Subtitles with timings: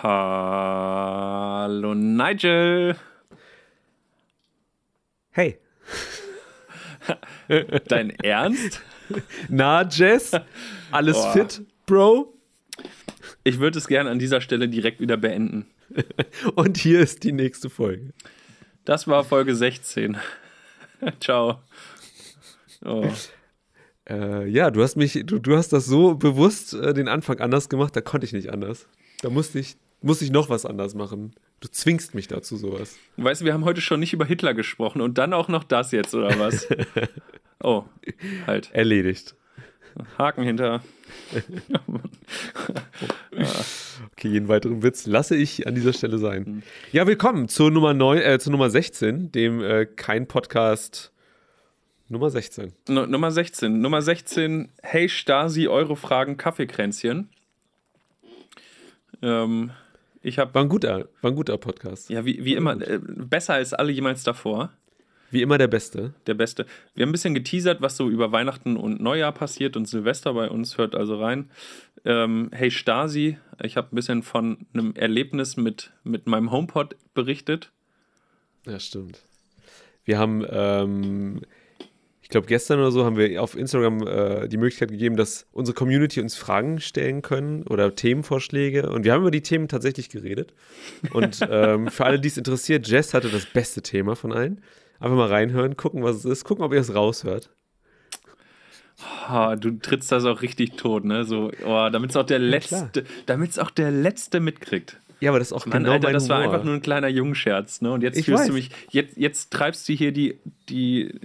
[0.00, 2.96] Hallo Nigel.
[5.30, 5.58] Hey.
[7.88, 8.80] Dein Ernst?
[9.48, 10.32] Na, Jess?
[10.92, 11.32] Alles Boah.
[11.32, 12.32] fit, Bro?
[13.42, 15.66] Ich würde es gerne an dieser Stelle direkt wieder beenden.
[16.54, 18.12] Und hier ist die nächste Folge.
[18.84, 20.16] Das war Folge 16.
[21.20, 21.60] Ciao.
[22.84, 23.10] Oh.
[24.08, 27.68] Äh, ja, du hast mich, du, du hast das so bewusst äh, den Anfang anders
[27.68, 28.86] gemacht, da konnte ich nicht anders.
[29.22, 31.32] Da musste ich, musste ich noch was anders machen.
[31.60, 32.96] Du zwingst mich dazu sowas.
[33.16, 35.92] Weißt du, wir haben heute schon nicht über Hitler gesprochen und dann auch noch das
[35.92, 36.68] jetzt, oder was?
[37.60, 37.82] Oh,
[38.46, 38.70] halt.
[38.72, 39.34] Erledigt.
[40.16, 40.80] Haken hinter.
[44.12, 46.62] Okay, jeden weiteren Witz lasse ich an dieser Stelle sein.
[46.92, 51.12] Ja, willkommen zur Nummer, 9, äh, zur Nummer 16, dem äh, Kein Podcast
[52.08, 52.72] Nummer 16.
[52.88, 53.80] Nu- Nummer 16.
[53.80, 54.70] Nummer 16.
[54.82, 57.28] Hey Stasi, eure Fragen Kaffeekränzchen.
[59.22, 59.70] Ähm,
[60.28, 62.10] ich habe, War ein guter, war ein guter Podcast.
[62.10, 64.72] ja, wie, wie immer, äh, besser als alle jemals davor.
[65.30, 66.14] Wie immer der Beste.
[66.26, 66.64] Der Beste.
[66.94, 70.48] Wir haben ein bisschen geteasert, was so über Weihnachten und Neujahr passiert und Silvester bei
[70.48, 70.78] uns.
[70.78, 71.50] Hört also rein.
[72.04, 77.72] Ähm, hey Stasi, ich habe ein bisschen von einem Erlebnis mit, mit meinem HomePod berichtet.
[78.66, 79.22] Ja, stimmt.
[80.04, 81.42] Wir haben, ähm,
[82.28, 85.74] ich glaube, gestern oder so haben wir auf Instagram äh, die Möglichkeit gegeben, dass unsere
[85.74, 88.90] Community uns Fragen stellen können oder Themenvorschläge.
[88.90, 90.52] Und wir haben über die Themen tatsächlich geredet.
[91.14, 94.60] Und ähm, für alle, die es interessiert, Jess hatte das beste Thema von allen.
[95.00, 97.48] Einfach mal reinhören, gucken, was es ist, gucken, ob ihr es raushört.
[99.26, 101.24] Ha, du trittst das auch richtig tot, ne?
[101.24, 102.50] So, oh, damit es auch der klar.
[102.50, 105.00] letzte, damit es auch der letzte mitkriegt.
[105.20, 106.52] Ja, aber das ist auch Mann, genau Alter, mein das war Humor.
[106.52, 107.90] einfach nur ein kleiner Jungscherz, ne?
[107.90, 108.48] Und jetzt weiß.
[108.48, 111.18] du mich, jetzt, jetzt treibst du hier die, die,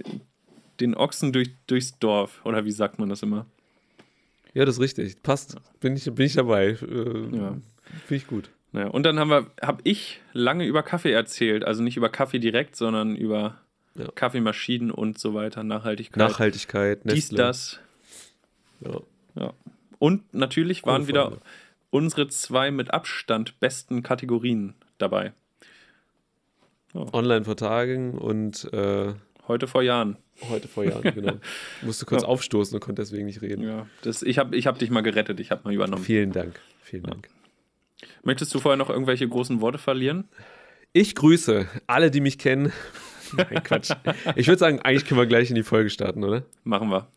[0.80, 2.40] den Ochsen durch, durchs Dorf.
[2.44, 3.46] Oder wie sagt man das immer?
[4.52, 5.22] Ja, das ist richtig.
[5.22, 5.56] Passt.
[5.80, 6.76] Bin ich, bin ich dabei.
[6.80, 7.56] Äh, Ja.
[8.06, 8.50] Finde ich gut.
[8.72, 9.46] Naja, und dann habe
[9.84, 11.64] ich lange über Kaffee erzählt.
[11.64, 13.60] Also nicht über Kaffee direkt, sondern über
[13.96, 14.08] Ja.
[14.14, 16.18] Kaffeemaschinen und so weiter, Nachhaltigkeit.
[16.18, 17.36] Nachhaltigkeit, Dies, Nestle.
[17.38, 17.80] das.
[18.80, 19.00] Ja.
[19.36, 19.52] Ja.
[20.00, 21.38] Und natürlich waren Coole wieder
[21.90, 25.32] unsere zwei mit Abstand besten Kategorien dabei.
[26.94, 29.14] Online-Vertagen und äh,
[29.48, 30.16] Heute vor Jahren.
[30.48, 31.34] Heute vor Jahren, genau.
[31.82, 32.28] Musste kurz Ja.
[32.28, 33.62] aufstoßen und konnte deswegen nicht reden.
[33.66, 36.02] Ja, das, ich habe ich hab dich mal gerettet, ich habe mal übernommen.
[36.02, 36.60] Vielen Dank.
[36.82, 37.28] Vielen Dank.
[38.22, 40.28] Möchtest du vorher noch irgendwelche großen Worte verlieren?
[40.92, 42.72] Ich grüße alle, die mich kennen.
[43.36, 43.90] Nein, Quatsch.
[44.36, 46.44] Ich würde sagen, eigentlich können wir gleich in die Folge starten, oder?
[46.62, 47.08] Machen wir.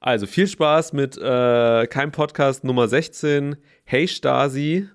[0.00, 3.56] Also viel Spaß mit äh, Kein Podcast Nummer 16.
[3.84, 4.88] Hey Stasi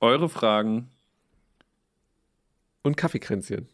[0.00, 0.90] Eure Fragen.
[2.82, 3.68] und Kaffeekränzchen.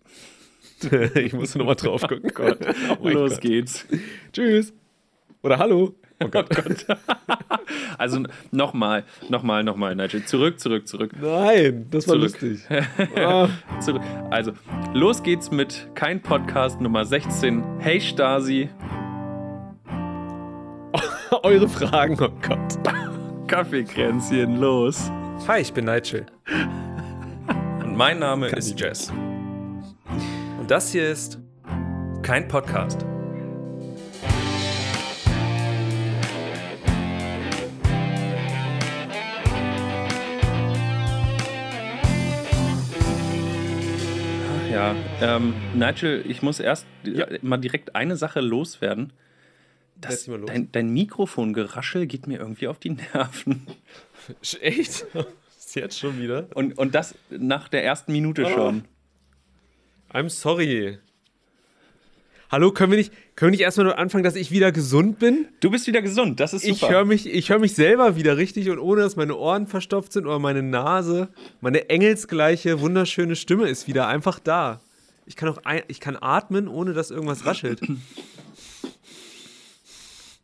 [1.15, 2.31] ich muss nochmal drauf gucken.
[2.34, 2.59] Gott.
[3.00, 3.41] Oh Los Gott.
[3.41, 3.87] geht's.
[4.32, 4.72] Tschüss.
[5.43, 5.94] Oder hallo.
[6.25, 6.47] Oh Gott.
[7.98, 8.22] Also
[8.53, 10.25] nochmal, nochmal, nochmal, Nigel.
[10.25, 11.10] Zurück, zurück, zurück.
[11.20, 12.41] Nein, das war Zurück.
[12.41, 12.60] lustig.
[13.16, 13.48] Ah.
[13.81, 14.03] zurück.
[14.31, 14.53] Also,
[14.94, 17.64] los geht's mit Kein Podcast Nummer 16.
[17.81, 18.69] Hey Stasi,
[21.43, 22.78] Eure Fragen, oh Gott.
[23.49, 25.10] Kaffeekränzchen, los.
[25.49, 26.26] Hi, ich bin Nigel.
[27.81, 29.12] Und mein Name ist Jess.
[30.62, 31.40] Und das hier ist
[32.22, 33.04] kein Podcast.
[44.70, 47.26] Ja, ähm, Nigel, ich muss erst Ja.
[47.42, 49.12] mal direkt eine Sache loswerden.
[49.96, 50.42] Das, los.
[50.46, 53.66] dein, dein Mikrofongeraschel geht mir irgendwie auf die Nerven.
[54.60, 55.06] Echt?
[55.58, 56.46] Ist jetzt schon wieder?
[56.54, 58.84] Und, und das nach der ersten Minute schon.
[60.12, 60.98] I'm sorry.
[62.50, 65.48] Hallo, können wir nicht, können wir nicht erstmal nur anfangen, dass ich wieder gesund bin?
[65.60, 66.92] Du bist wieder gesund, das ist Ich super.
[66.92, 70.26] höre mich, ich hör mich selber wieder richtig und ohne dass meine Ohren verstopft sind
[70.26, 71.28] oder meine Nase,
[71.62, 74.82] meine engelsgleiche, wunderschöne Stimme ist wieder einfach da.
[75.24, 77.80] Ich kann auch ein, ich kann atmen, ohne dass irgendwas raschelt.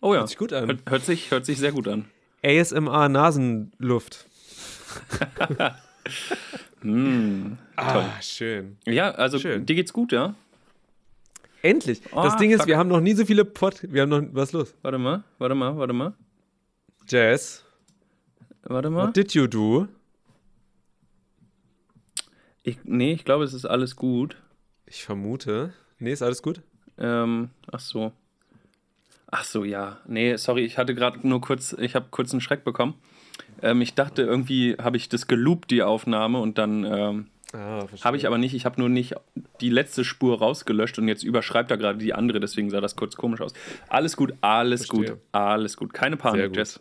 [0.00, 0.66] oh ja, Hört sich gut an.
[0.68, 2.06] Hört, hört, sich, hört sich sehr gut an.
[2.42, 4.24] ASMR Nasenluft.
[6.82, 8.76] Mm, Ah, schön.
[8.86, 9.66] Ja, also Schön.
[9.66, 10.34] dir geht's gut, ja?
[11.62, 12.00] Endlich.
[12.02, 12.66] das Ah, Ding ist, fuck.
[12.69, 13.80] wir haben noch nie so viele Pod.
[13.92, 14.22] Wir haben noch.
[14.32, 14.75] Was ist los?
[14.82, 16.14] Warte mal, warte mal, warte mal.
[17.08, 17.64] Jazz,
[18.62, 19.06] Warte mal.
[19.08, 19.88] what did you do?
[22.62, 24.36] Ich, nee, ich glaube, es ist alles gut.
[24.86, 25.72] Ich vermute.
[25.98, 26.60] Nee, ist alles gut?
[26.98, 28.12] Ähm, ach so.
[29.31, 29.98] Ach so, ja.
[30.06, 32.94] Nee, sorry, ich hatte gerade nur kurz, ich habe kurz einen Schreck bekommen.
[33.62, 38.17] Ähm, ich dachte, irgendwie habe ich das geloopt, die Aufnahme, und dann ähm, Ah, habe
[38.19, 38.55] ich aber nicht.
[38.55, 39.14] Ich habe nur nicht
[39.62, 43.17] die letzte Spur rausgelöscht und jetzt überschreibt er gerade die andere, deswegen sah das kurz
[43.17, 43.55] komisch aus.
[43.88, 45.12] Alles gut, alles Verstehe.
[45.14, 45.94] gut, alles gut.
[45.94, 46.56] Keine Panik, gut.
[46.56, 46.81] Jess.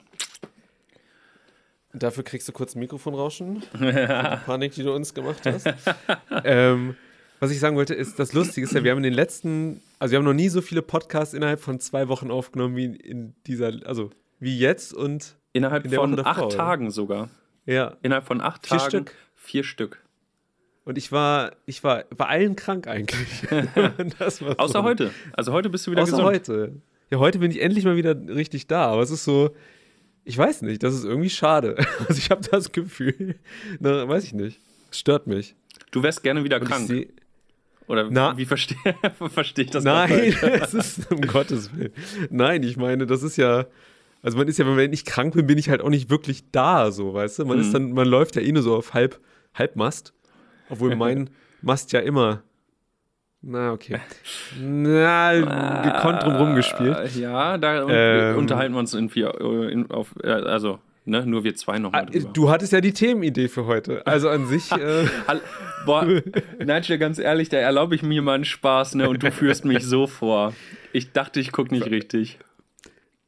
[1.94, 3.64] Dafür kriegst du kurz ein Mikrofonrauschen.
[3.74, 5.74] die Panik, die du uns gemacht hast.
[6.44, 6.96] ähm,
[7.40, 10.12] was ich sagen wollte, ist, das Lustige ist ja, wir haben in den letzten, also
[10.12, 13.72] wir haben noch nie so viele Podcasts innerhalb von zwei Wochen aufgenommen wie in dieser,
[13.86, 16.56] also wie jetzt und Innerhalb in von acht oder?
[16.56, 17.30] Tagen sogar.
[17.66, 17.98] ja.
[18.02, 19.14] Innerhalb von acht Vier Tagen Stück.
[19.36, 20.04] vier Stück.
[20.86, 23.28] Und ich war, ich war bei allen krank eigentlich.
[24.20, 24.84] Außer so.
[24.84, 25.12] heute.
[25.34, 26.28] Also heute bist du wieder Außer gesund.
[26.28, 26.72] heute.
[27.10, 29.54] Ja, heute bin ich endlich mal wieder richtig da, aber es ist so,
[30.24, 31.76] ich weiß nicht, das ist irgendwie schade.
[32.08, 33.36] Also ich habe das Gefühl,
[33.80, 34.60] na, weiß ich nicht,
[34.92, 35.56] es stört mich.
[35.92, 36.88] Du wärst gerne wieder Und krank.
[36.88, 37.10] seh-
[37.88, 38.78] Oder Na- wie verstehe
[39.34, 41.92] versteh ich das Nein, es ist um Gottes Willen.
[42.30, 43.66] Nein, ich meine, das ist ja,
[44.24, 46.92] also man ist ja, wenn ich krank bin, bin ich halt auch nicht wirklich da,
[46.92, 47.46] so, weißt du?
[47.46, 47.74] Man ist Mhm.
[47.74, 49.20] dann, man läuft ja eh nur so auf halb,
[49.54, 50.14] Halbmast,
[50.70, 51.30] obwohl mein
[51.62, 52.44] Mast ja immer,
[53.42, 54.00] na okay,
[54.60, 56.98] na gekonnt drumrum gespielt.
[56.98, 58.38] Äh, Ja, da Ähm.
[58.38, 61.80] unterhalten wir uns in vier, äh, in, auf, äh, also, ne, nur wir zwei Ah,
[61.80, 62.30] nochmal drüber.
[62.34, 64.06] Du hattest ja die Themenidee für heute.
[64.06, 64.70] Also an sich.
[64.78, 65.06] Äh,
[65.86, 66.06] Boah,
[66.60, 69.86] Nigel, ganz ehrlich, da erlaube ich mir mal einen Spaß, ne, und du führst mich
[69.86, 70.54] so vor.
[70.92, 72.40] Ich dachte, ich gucke nicht richtig.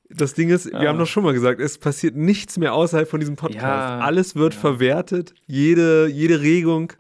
[0.09, 0.89] Das Ding ist, wir Ja.
[0.89, 3.63] haben doch schon mal gesagt, es passiert nichts mehr außerhalb von diesem Podcast.
[3.63, 6.93] Ja, Alles wird verwertet, jede, jede Regung,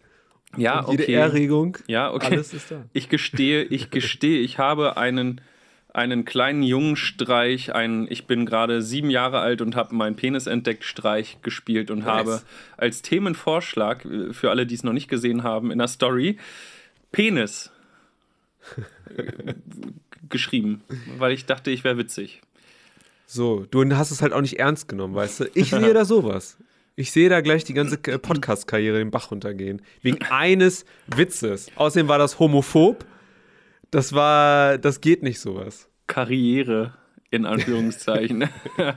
[0.57, 1.13] Ja, jede okay.
[1.13, 1.77] Erregung.
[1.87, 2.33] Ja, okay.
[2.35, 2.85] Alles ist da.
[2.93, 5.41] Ich gestehe, ich gestehe, ich habe einen,
[5.91, 10.83] einen kleinen Jungenstreich, einen, ich bin gerade sieben Jahre alt und habe meinen Penis entdeckt
[10.83, 12.41] Streich gespielt und habe
[12.77, 16.37] als Themenvorschlag, äh, für alle, die es noch nicht gesehen haben, in der Story,
[17.11, 17.71] Penis
[19.17, 19.23] äh,
[20.29, 20.83] geschrieben,
[21.17, 22.41] weil ich dachte, ich wäre witzig.
[23.31, 25.45] So, du hast es halt auch nicht ernst genommen, weißt du?
[25.53, 26.57] Ich sehe da sowas.
[26.95, 29.83] Ich sehe da gleich die ganze äh, Podcast-Karriere den Bach runtergehen.
[30.01, 30.83] Wegen eines
[31.15, 31.67] Witzes.
[31.75, 33.05] Außerdem war das homophob.
[33.91, 35.87] Das war, das geht nicht sowas.
[36.07, 36.95] Karriere
[37.29, 38.49] in Anführungszeichen.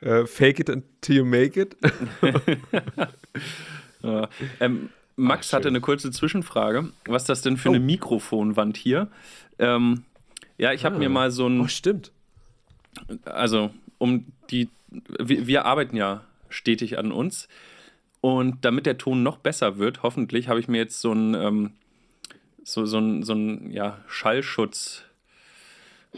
[0.00, 1.76] Äh, fake it until you make it.
[4.00, 4.28] Ja.
[4.60, 6.90] ähm, Max Ach, hatte eine kurze Zwischenfrage.
[7.06, 7.72] Was ist das denn für Oh.
[7.72, 9.08] eine Mikrofonwand hier?
[9.58, 10.04] Ähm,
[10.56, 10.98] ja, ich habe Ah.
[11.00, 12.12] mir mal so ein, Oh, stimmt.
[13.24, 14.68] Also um die,
[15.18, 17.48] wir, wir arbeiten ja stetig an uns
[18.20, 21.70] und damit der Ton noch besser wird, hoffentlich, habe ich mir jetzt so ein, ähm,
[22.64, 25.04] so, so ein, so ein ja, Schallschutz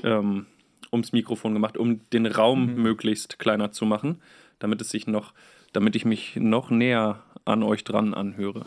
[0.02, 0.46] ähm,
[0.92, 2.82] ums Mikrofon gemacht, um den Raum Mhm.
[2.82, 4.20] möglichst kleiner zu machen,
[4.58, 5.32] damit es sich noch,
[5.72, 8.66] damit ich mich noch näher an euch dran anhöre.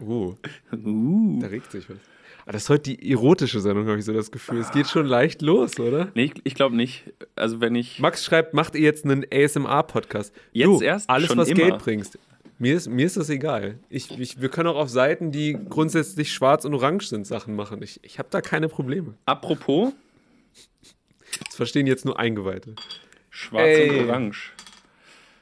[0.00, 0.34] Uh,
[0.72, 1.40] Uh.
[1.40, 1.98] da regt sich was.
[2.42, 4.58] Aber das ist heute die erotische Sendung, habe ich so das Gefühl.
[4.58, 6.10] Es geht schon leicht los, oder?
[6.14, 7.04] Nee, ich, ich glaube nicht.
[7.36, 8.00] Also wenn ich.
[8.00, 10.34] Max schreibt, macht ihr jetzt einen ASMR-Podcast?
[10.52, 11.08] Jetzt du, erst?
[11.08, 11.60] Alles, Schon was immer.
[11.60, 12.18] Geld bringst.
[12.58, 13.78] Mir ist, mir ist das egal.
[13.88, 17.82] Ich, ich, wir können auch auf Seiten, die grundsätzlich schwarz und orange sind, Sachen machen.
[17.82, 19.14] Ich, ich habe da keine Probleme.
[19.26, 19.92] Apropos,
[21.44, 22.74] Das verstehen jetzt nur Eingeweihte.
[23.30, 23.90] schwarz Ey.
[24.00, 24.52] und orange.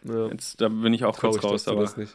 [0.05, 2.07] Ja, Jetzt, da bin ich auch traurig, kurz raus, aber.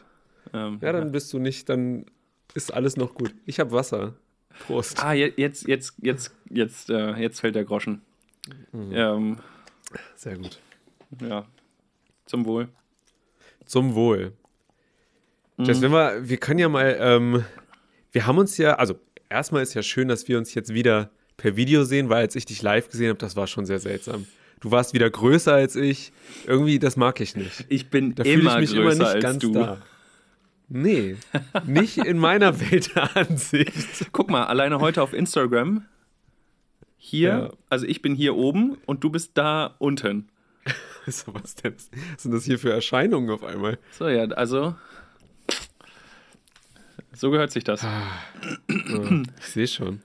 [0.52, 2.06] Ähm, Ja, dann bist du nicht, dann
[2.54, 3.32] ist alles noch gut.
[3.44, 4.14] Ich habe Wasser.
[4.60, 5.02] Prost.
[5.02, 8.02] Ah, je- jetzt, jetzt, jetzt, jetzt, äh, jetzt fällt der Groschen.
[8.72, 8.92] Mhm.
[8.92, 9.36] Ähm,
[10.14, 10.58] Sehr gut.
[11.20, 11.46] ja.
[12.26, 12.68] Zum Wohl.
[13.66, 14.32] Zum Wohl.
[15.56, 15.64] Mhm.
[15.64, 17.44] Jess, wenn wir, wir können ja mal, ähm,
[18.12, 18.98] wir haben uns ja, also
[19.28, 22.44] erstmal ist ja schön, dass wir uns jetzt wieder per Video sehen, weil als ich
[22.46, 24.26] dich live gesehen habe, das war schon sehr seltsam.
[24.60, 26.12] Du warst wieder größer als ich.
[26.46, 27.66] Irgendwie, das mag ich nicht.
[27.68, 29.52] Ich bin Da fühle ich immer mich größer immer nicht als ganz du.
[29.52, 29.82] da.
[30.68, 31.16] Nee,
[31.64, 34.10] nicht in meiner Weltansicht.
[34.12, 35.84] Guck mal, alleine heute auf Instagram.
[36.96, 37.50] Hier, Ja.
[37.70, 40.28] also ich bin hier oben und du bist da unten.
[41.08, 41.72] So, was denn?
[41.76, 43.78] Was sind das hier für Erscheinungen auf einmal?
[43.92, 44.74] So, ja, also.
[47.12, 47.82] So gehört sich das.
[47.82, 48.02] Ja,
[49.38, 50.02] ich sehe schon.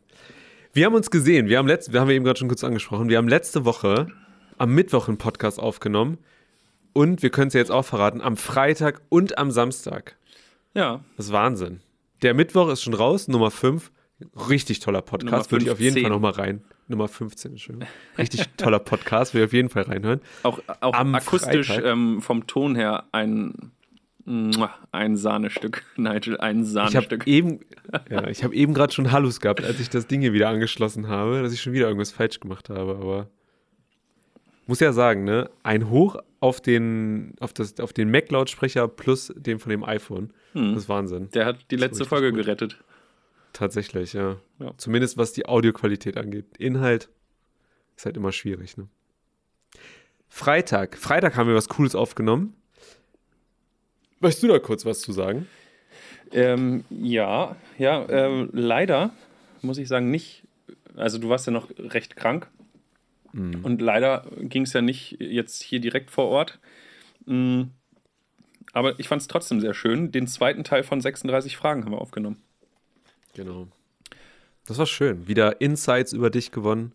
[0.74, 1.48] Wir haben uns gesehen.
[1.50, 3.10] Wir haben, letzt, wir haben eben gerade schon kurz angesprochen.
[3.10, 4.10] Wir haben letzte Woche
[4.60, 6.20] am Mittwoch einen Podcast aufgenommen.
[6.94, 10.18] Und wir können es ja jetzt auch verraten, am Freitag und am Samstag.
[10.74, 11.82] Ja, Das ist Wahnsinn.
[12.22, 13.92] Der Mittwoch ist schon raus, Nummer 5.
[14.50, 16.04] Richtig toller Podcast, würde ich auf jeden 15.
[16.04, 16.62] Fall nochmal rein.
[16.88, 17.88] Nummer 15, Entschuldigung.
[18.18, 20.22] Richtig toller Podcast, würde ich auf jeden Fall reinhören.
[20.44, 23.72] auch, auch Am akustisch ähm, vom Ton her ein,
[24.92, 27.26] ein Sahnestück, Nigel, ein Ich habe Sahnestück.
[27.28, 27.62] eben,
[28.10, 31.08] ja, ich hab eben gerade schon Hallus gehabt, als ich das Ding hier wieder angeschlossen
[31.08, 33.30] habe, dass ich schon wieder irgendwas falsch gemacht habe, aber
[34.72, 39.60] muss ja sagen, ne, ein Hoch auf den, auf das, auf den Mac-Lautsprecher plus den
[39.60, 40.32] von dem iPhone.
[40.54, 40.76] Hm.
[40.76, 41.30] Das ist Wahnsinn.
[41.32, 42.46] Der hat die letzte Folge gut.
[42.46, 42.78] gerettet.
[43.52, 44.38] Tatsächlich, ja.
[44.60, 44.72] Ja.
[44.78, 46.46] Zumindest was die Audioqualität angeht.
[46.58, 47.10] Inhalt
[47.98, 48.88] ist halt immer schwierig, ne?
[50.30, 50.98] Freitag.
[50.98, 52.56] Freitag haben wir was Cooles aufgenommen.
[54.22, 55.50] Möchtest du da kurz was zu sagen?
[56.32, 59.12] Ähm, ja, ja, ähm, leider
[59.62, 60.44] muss ich sagen, nicht.
[60.96, 62.50] Also, du warst ja noch recht krank.
[63.34, 63.64] Mhm.
[63.64, 66.60] Und leider ging es ja nicht jetzt hier direkt vor Ort.
[67.26, 67.64] Mm,
[68.74, 70.12] aber ich fand es trotzdem sehr schön.
[70.12, 72.42] Den zweiten Teil von 36 Fragen haben wir aufgenommen.
[73.34, 73.68] Genau.
[74.66, 75.28] Das war schön.
[75.28, 76.94] Wieder Insights über dich gewonnen.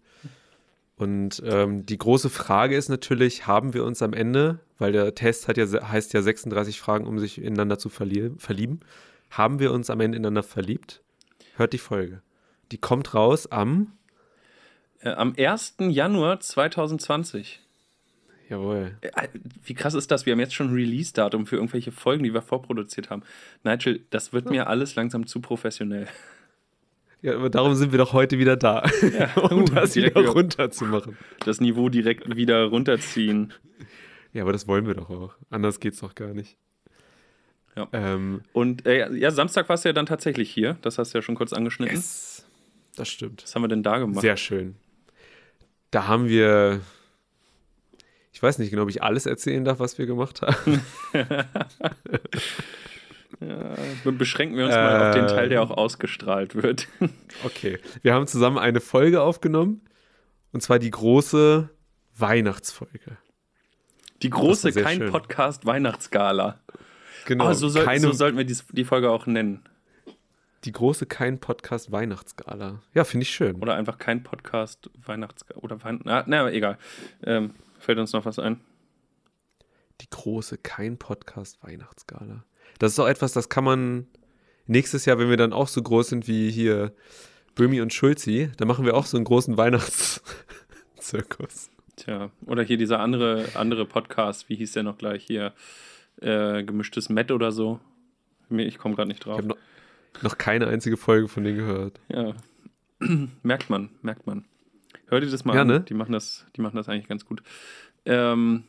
[0.97, 5.47] Und ähm, die große Frage ist natürlich, haben wir uns am Ende, weil der Test
[5.47, 8.81] hat ja, heißt ja 36 Fragen, um sich ineinander zu verlieben,
[9.31, 11.03] haben wir uns am Ende ineinander verliebt?
[11.57, 12.23] Hört die Folge.
[12.73, 13.93] Die kommt raus am
[15.01, 15.77] äh, am 1.
[15.79, 17.61] Januar 2020.
[18.49, 18.97] Jawohl.
[19.01, 19.29] Äh,
[19.65, 20.25] wie krass ist das?
[20.25, 23.23] Wir haben jetzt schon Release-Datum für irgendwelche Folgen, die wir vorproduziert haben.
[23.65, 26.07] Nigel, das wird mir alles langsam zu professionell.
[27.23, 28.85] Ja, aber darum sind wir doch heute wieder da,
[29.19, 31.17] ja, um uh, das wieder runterzumachen.
[31.45, 33.53] Das Niveau direkt wieder runterziehen.
[34.33, 35.35] Ja, aber das wollen wir doch auch.
[35.51, 36.57] Anders geht's doch gar nicht.
[37.75, 37.89] Ja.
[37.93, 40.77] Ähm, Und äh, ja, Samstag warst du ja dann tatsächlich hier.
[40.83, 41.97] Das hast du ja schon kurz angeschnitten.
[41.97, 42.47] Yes.
[42.97, 43.43] Das stimmt.
[43.43, 44.21] Was haben wir denn da gemacht?
[44.21, 44.77] Sehr schön.
[45.97, 46.83] Da haben wir.
[48.31, 50.83] Ich weiß nicht genau, ob ich alles erzählen darf, was wir gemacht haben.
[53.41, 53.75] ja,
[54.05, 56.87] beschränken wir uns äh, mal auf den Teil, der auch ausgestrahlt wird.
[57.45, 57.79] okay.
[58.03, 59.81] Wir haben zusammen eine Folge aufgenommen.
[60.53, 61.71] Und zwar die große
[62.19, 63.17] Weihnachtsfolge.
[64.21, 66.61] Die große Kein Podcast Weihnachtsgala.
[67.25, 67.49] Genau.
[67.49, 69.63] Oh, so, soll, keine, so sollten wir die, die Folge auch nennen.
[70.67, 72.83] Die große Kein Podcast Weihnachtsgala.
[72.93, 73.55] Ja, finde ich schön.
[73.63, 75.61] Oder einfach kein Podcast Weihnachtsgala.
[75.61, 76.77] Oder Weihn na, na, egal.
[77.23, 78.61] Ähm, fällt uns noch was ein?
[80.01, 82.45] Die große Kein Podcast Weihnachtsgala.
[82.81, 84.09] Das ist auch etwas, das kann man
[84.67, 86.93] nächstes Jahr, wenn wir dann auch so groß sind wie hier
[87.55, 91.71] Böhmi und Schulzi, dann machen wir auch so einen großen Weihnachtszirkus.
[91.95, 95.53] Tja, oder hier dieser andere, andere Podcast, wie hieß der noch gleich hier?
[96.21, 97.79] Äh, gemischtes Met oder so.
[98.51, 99.35] Ich komme gerade nicht drauf.
[99.35, 99.57] Ich habe noch,
[100.23, 102.01] noch keine einzige Folge von denen gehört.
[102.09, 102.35] Ja.
[103.43, 104.45] merkt man, merkt man.
[105.09, 105.69] Hör dir das mal ja, an.
[105.69, 105.81] Ne?
[105.81, 107.43] Die, machen das, die machen das eigentlich ganz gut.
[108.05, 108.65] Ähm,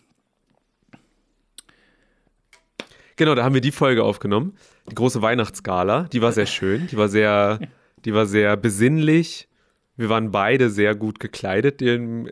[3.17, 4.55] Genau, da haben wir die Folge aufgenommen.
[4.89, 6.03] Die große Weihnachtsgala.
[6.03, 6.85] Die war sehr schön.
[6.87, 7.59] Die war sehr,
[8.05, 9.49] die war sehr besinnlich.
[9.97, 12.29] Wir waren beide sehr gut gekleidet, dem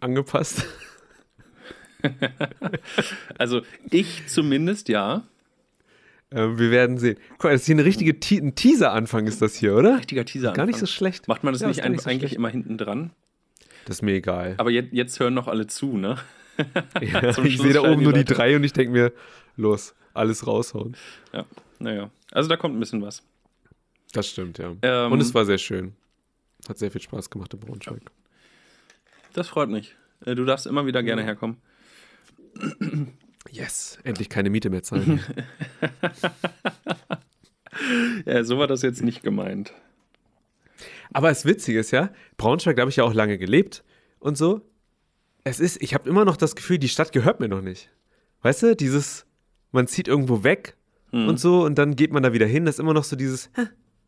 [0.00, 0.66] angepasst.
[3.38, 5.24] also ich zumindest, ja.
[6.32, 7.18] Äh, wir werden sehen.
[7.32, 9.98] Guck mal, das ist hier eine richtige Te ein Teaser-Anfang, ist das hier, oder?
[9.98, 10.56] Richtiger Teaser-Anfang.
[10.56, 11.28] Gar nicht so schlecht.
[11.28, 12.36] Macht man das ja, nicht, ein, nicht so eigentlich schlecht.
[12.36, 13.10] immer hinten dran?
[13.84, 14.54] Das ist mir egal.
[14.58, 16.16] Aber jetzt, jetzt hören noch alle zu, ne?
[17.00, 19.12] Ja, ich sehe da oben nur die drei und ich denke mir,
[19.56, 20.96] los, alles raushauen.
[21.32, 21.46] Ja,
[21.78, 22.10] naja.
[22.30, 23.22] Also da kommt ein bisschen was.
[24.12, 24.74] Das stimmt, ja.
[24.82, 25.94] Ähm, und es war sehr schön.
[26.68, 28.02] Hat sehr viel Spaß gemacht in Braunschweig.
[29.32, 29.96] Das freut mich.
[30.24, 31.56] Äh, du darfst immer wieder gerne herkommen.
[33.50, 35.20] Yes, endlich keine Miete mehr zahlen.
[38.26, 39.72] ja, so war das jetzt nicht gemeint.
[41.12, 43.84] Aber das Witzige ist ja, Braunschweig, da habe ich ja auch lange gelebt
[44.18, 44.62] und so.
[45.44, 47.90] Es ist, ich habe immer noch das Gefühl, die Stadt gehört mir noch nicht.
[48.42, 49.26] Weißt du, dieses,
[49.72, 50.76] man zieht irgendwo weg
[51.10, 51.28] hm.
[51.28, 52.64] und so und dann geht man da wieder hin.
[52.64, 53.50] Das ist immer noch so dieses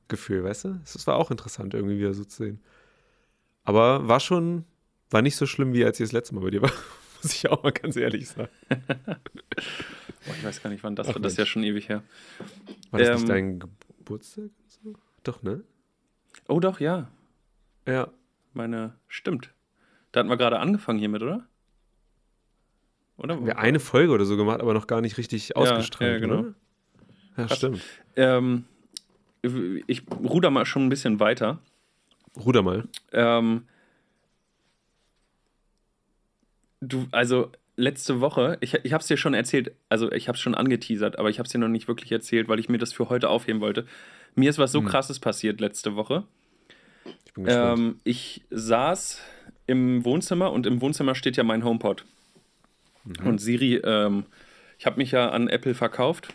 [0.08, 0.80] Gefühl, weißt du?
[0.80, 2.60] Das war auch interessant, irgendwie wieder so zu sehen.
[3.64, 4.64] Aber war schon,
[5.10, 6.72] war nicht so schlimm, wie als ich das letzte Mal bei dir war.
[7.24, 8.50] Muss ich auch mal ganz ehrlich sagen.
[9.06, 11.14] Boah, ich weiß gar nicht, wann das war.
[11.14, 12.02] Das ist ja schon ewig her.
[12.90, 13.58] War das ähm, nicht dein
[13.98, 14.50] Geburtstag?
[15.22, 15.64] Doch, ne?
[16.48, 17.08] Oh, doch, ja.
[17.86, 18.08] Ja.
[18.52, 19.54] Meine, stimmt.
[20.12, 21.46] Da hatten wir gerade angefangen hiermit, oder?
[23.16, 23.44] Oder?
[23.44, 26.12] Wir haben eine Folge oder so gemacht, aber noch gar nicht richtig ausgestrahlt.
[26.12, 26.38] Ja, genau.
[26.40, 26.54] Oder?
[27.36, 27.56] Ja, Krass.
[27.56, 27.80] stimmt.
[28.16, 28.64] Ähm,
[29.86, 31.58] ich ruder mal schon ein bisschen weiter.
[32.36, 32.88] Ruder mal.
[33.12, 33.64] Ähm,
[36.88, 40.40] du, also letzte Woche, ich, ich habe es dir schon erzählt, also ich habe es
[40.40, 42.92] schon angeteasert, aber ich habe es dir noch nicht wirklich erzählt, weil ich mir das
[42.92, 43.86] für heute aufheben wollte.
[44.34, 44.86] Mir ist was so hm.
[44.86, 46.24] krasses passiert letzte Woche.
[47.24, 47.78] Ich bin gespannt.
[47.78, 49.20] Ähm, ich saß
[49.66, 52.04] im Wohnzimmer und im Wohnzimmer steht ja mein HomePod.
[53.04, 53.26] Mhm.
[53.26, 54.24] Und Siri, ähm,
[54.78, 56.28] ich habe mich ja an Apple verkauft.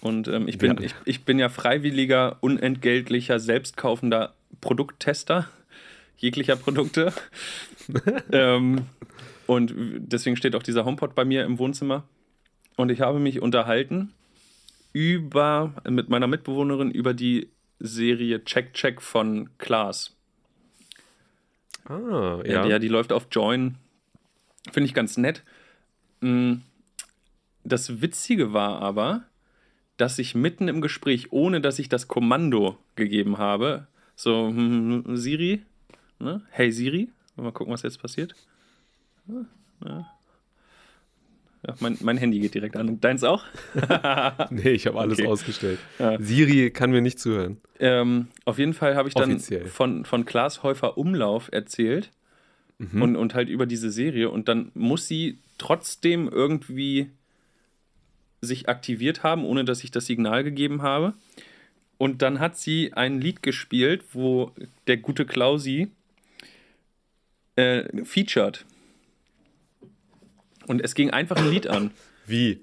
[0.00, 0.80] Und ähm, ich, bin, ja.
[0.80, 5.48] ich, ich bin ja freiwilliger, unentgeltlicher, selbstkaufender Produkttester
[6.18, 7.12] jeglicher Produkte.
[8.32, 8.86] ähm,
[9.48, 12.04] und deswegen steht auch dieser HomePod bei mir im Wohnzimmer.
[12.76, 14.12] Und ich habe mich unterhalten
[14.92, 20.14] über, mit meiner Mitbewohnerin über die Serie Check Check von Klaas.
[21.86, 22.66] Ah, ja.
[22.66, 23.76] Ja, die läuft auf Join.
[24.70, 25.42] Finde ich ganz nett.
[26.20, 26.56] Mm,
[27.64, 29.22] das Witzige war aber,
[29.96, 35.16] dass ich mitten im Gespräch, ohne dass ich das Kommando gegeben habe, so, hm, hm
[35.16, 35.62] Siri,
[36.18, 36.42] ne?
[36.50, 38.34] hey Siri, mal gucken, was jetzt passiert.
[41.66, 43.00] Ja, mein, mein, Handy geht direkt an.
[43.00, 43.44] Deins auch?
[44.50, 45.28] nee, ich habe alles okay.
[45.28, 45.78] ausgestellt.
[45.98, 46.20] Ja.
[46.20, 47.60] Siri kann mir nicht zuhören.
[47.80, 52.10] Ähm, auf jeden Fall habe ich dann von, von Klaas Häufer Umlauf erzählt
[52.78, 53.02] mhm.
[53.02, 54.30] und, und halt über diese Serie.
[54.30, 57.10] Und dann muss sie trotzdem irgendwie
[58.40, 61.14] sich aktiviert haben, ohne dass ich das Signal gegeben habe.
[61.98, 64.52] Und dann hat sie ein Lied gespielt, wo
[64.86, 65.88] der gute Klausi
[67.56, 68.64] äh, featured.
[70.68, 71.90] Und es ging einfach ein Lied an.
[72.26, 72.60] Wie?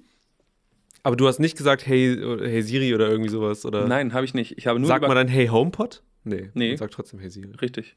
[1.04, 3.88] Aber du hast nicht gesagt, hey, hey Siri oder irgendwie sowas, oder?
[3.88, 4.58] Nein, habe ich nicht.
[4.58, 6.02] Ich habe nur Sagt man dann, hey HomePod?
[6.24, 6.50] Nee.
[6.54, 6.70] Nee.
[6.70, 7.52] Man sagt trotzdem, hey Siri.
[7.62, 7.96] Richtig.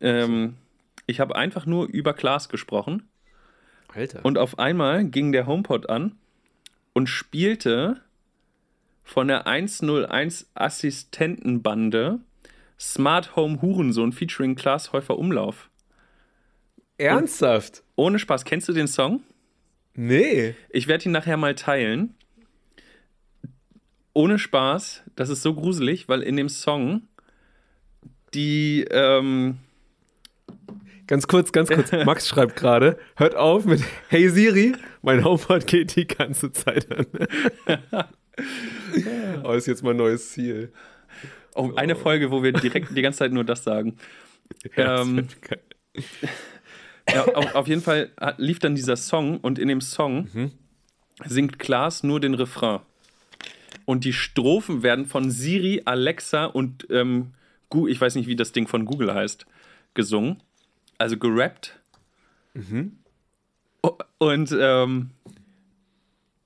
[0.00, 0.54] Ähm,
[1.06, 3.08] ich habe einfach nur über Klaas gesprochen.
[3.88, 4.24] Alter.
[4.24, 6.16] Und auf einmal ging der HomePod an
[6.92, 8.02] und spielte
[9.02, 12.20] von der 101 Assistentenbande
[12.78, 15.70] Smart Home Hurensohn featuring Klaas Häufer Umlauf.
[16.98, 17.82] Ernsthaft?
[17.94, 19.22] Ohne Spaß, kennst du den Song?
[19.94, 20.54] Nee.
[20.70, 22.14] Ich werde ihn nachher mal teilen.
[24.12, 27.02] Ohne Spaß, das ist so gruselig, weil in dem Song
[28.34, 29.58] die, ähm,
[31.06, 31.92] Ganz kurz, ganz kurz.
[32.04, 37.06] Max schreibt gerade, hört auf mit Hey Siri, mein HomePod geht die ganze Zeit an.
[39.44, 40.72] oh, ist jetzt mein neues Ziel.
[41.54, 43.96] oh, eine Folge, wo wir direkt die ganze Zeit nur das sagen.
[44.76, 45.60] Ja, das Ähm, geil.
[47.12, 50.28] Ja, auf, auf jeden Fall lief dann dieser Song und in dem Song
[51.24, 52.80] singt Klaas nur den Refrain.
[53.84, 57.32] Und die Strophen werden von Siri, Alexa und ähm,
[57.88, 59.46] ich weiß nicht, wie das Ding von Google heißt,
[59.94, 60.42] gesungen.
[60.98, 61.78] Also gerappt.
[63.82, 65.10] O- Und ähm,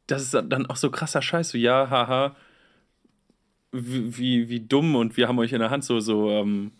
[0.08, 1.50] das ist dann auch so krasser Scheiß.
[1.50, 2.34] So, ja, haha,
[3.72, 6.72] wie, wie, wie dumm und wir haben euch in der Hand so, so ähm,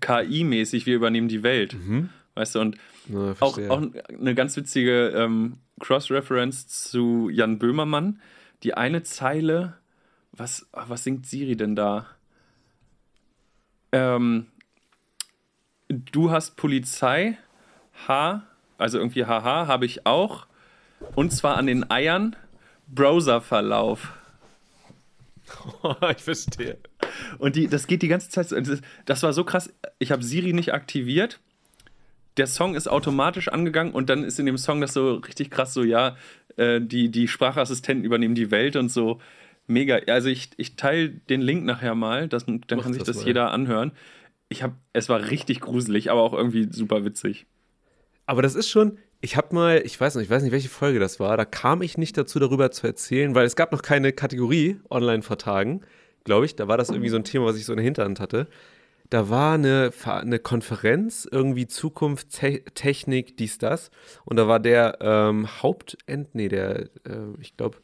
[0.00, 1.76] KI-mäßig, wir übernehmen die Welt.
[2.34, 2.76] Weißt du, und
[3.08, 8.20] Na, auch, auch eine ganz witzige ähm, Cross-Reference zu Jan Böhmermann.
[8.62, 9.74] Die eine Zeile,
[10.32, 12.06] was, ah, was singt Siri denn da?
[13.92, 14.46] Ähm,
[15.88, 17.36] du hast Polizei,
[18.06, 18.42] H,
[18.78, 20.46] also irgendwie haha, habe ich auch.
[21.14, 22.36] Und zwar an den Eiern,
[22.88, 24.12] Browserverlauf.
[26.16, 26.78] ich verstehe.
[27.38, 28.56] Und die, das geht die ganze Zeit so.
[29.04, 29.72] das war so krass.
[29.98, 31.40] Ich habe Siri nicht aktiviert.
[32.36, 35.74] Der Song ist automatisch angegangen und dann ist in dem Song das so richtig krass
[35.74, 36.16] so, ja,
[36.56, 39.20] äh, die, die Sprachassistenten übernehmen die Welt und so.
[39.66, 40.00] Mega.
[40.06, 43.24] Also ich, ich teile den Link nachher mal, das, dann Mach kann sich das das
[43.24, 43.92] jeder anhören.
[44.48, 47.46] Ich habe, es war richtig gruselig, aber auch irgendwie super witzig.
[48.26, 50.98] Aber das ist schon, ich habe mal, ich weiß noch, ich weiß nicht, welche Folge
[50.98, 54.12] das war, da kam ich nicht dazu, darüber zu erzählen, weil es gab noch keine
[54.12, 55.82] Kategorie online vertagen,
[56.24, 56.56] glaube ich.
[56.56, 58.48] Da war das irgendwie so ein Thema, was ich so in der Hinterhand hatte.
[59.10, 63.90] Da war eine, eine Konferenz, irgendwie Zukunft, Te Technik, dies, das.
[64.24, 67.78] Und da war der ähm, Hauptend, nee, der, äh, ich glaube,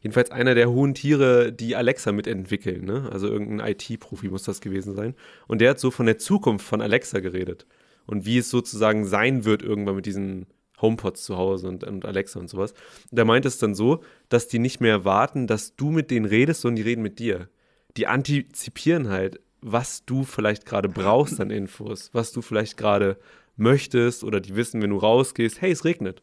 [0.00, 2.84] jedenfalls einer der hohen Tiere, die Alexa mitentwickeln.
[2.84, 3.08] Ne?
[3.12, 5.14] Also irgendein IT-Profi muss das gewesen sein.
[5.46, 7.66] Und der hat so von der Zukunft von Alexa geredet.
[8.06, 10.46] Und wie es sozusagen sein wird irgendwann mit diesen
[10.80, 12.72] HomePods zu Hause und, und Alexa und sowas.
[13.10, 16.26] Und der meint es dann so, dass die nicht mehr warten, dass du mit denen
[16.26, 17.48] redest, sondern die reden mit dir.
[17.96, 23.16] Die antizipieren halt, was du vielleicht gerade brauchst an Infos, was du vielleicht gerade
[23.56, 26.20] möchtest oder die wissen, wenn du rausgehst, hey, es regnet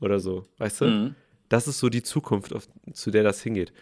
[0.00, 0.84] oder so, weißt du?
[0.86, 1.14] Mhm.
[1.48, 3.72] Das ist so die Zukunft, auf, zu der das hingeht.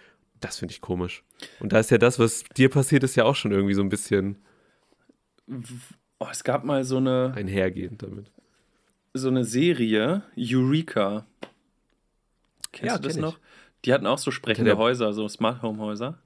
[0.40, 1.24] Das finde ich komisch.
[1.60, 3.88] Und da ist ja das, was dir passiert ist, ja auch schon irgendwie so ein
[3.90, 4.38] bisschen
[6.18, 8.30] Oh, es gab mal so eine, einhergehend damit.
[9.12, 11.26] so eine Serie, Eureka.
[12.72, 13.38] Kennst Ja, du das kenn noch?
[13.84, 16.18] Die hatten auch so sprechende Häuser, so Smart Home Häuser.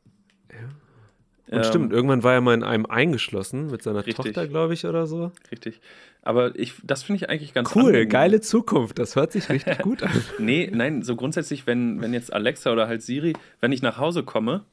[1.48, 4.16] Und Ähm, stimmt, irgendwann war er mal in einem eingeschlossen mit seiner Richtig.
[4.16, 5.30] Tochter, glaube ich, oder so.
[5.52, 5.80] Richtig.
[6.22, 8.08] Aber ich, das finde ich eigentlich ganz Cool, angenehm.
[8.08, 8.98] geile Zukunft.
[8.98, 10.10] Das hört sich richtig gut an.
[10.38, 14.22] Nee, nein, so grundsätzlich, wenn, wenn jetzt Alexa oder halt Siri, wenn ich nach Hause
[14.24, 14.64] komme,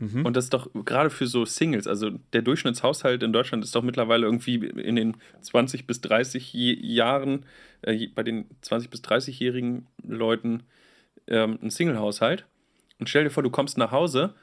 [0.00, 0.24] Mhm.
[0.24, 3.82] und das ist doch gerade für so Singles, also der Durchschnittshaushalt in Deutschland ist doch
[3.82, 7.44] mittlerweile irgendwie in den 20 bis 30 Je Jahren,
[7.82, 10.62] äh, bei den 20 bis 30-jährigen Leuten
[11.26, 12.44] ähm, ein Single-Haushalt.
[13.00, 14.34] Und stell dir vor, du kommst nach Hause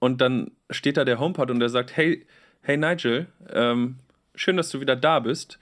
[0.00, 2.26] und dann steht da der HomePod und der sagt, hey,
[2.62, 3.96] hey Nigel, ähm,
[4.34, 5.60] schön, dass du wieder da bist.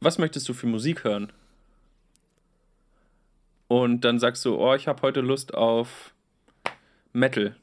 [0.00, 1.30] Was möchtest du für Musik hören?
[3.68, 6.14] Und dann sagst du, oh, ich habe heute Lust auf
[7.12, 7.54] Metal.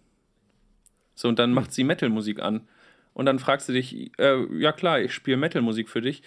[1.15, 2.67] So, und dann macht sie Metal-Musik an.
[3.13, 6.21] Und dann fragst du dich, äh, ja klar, ich spiele Metal-Musik für dich.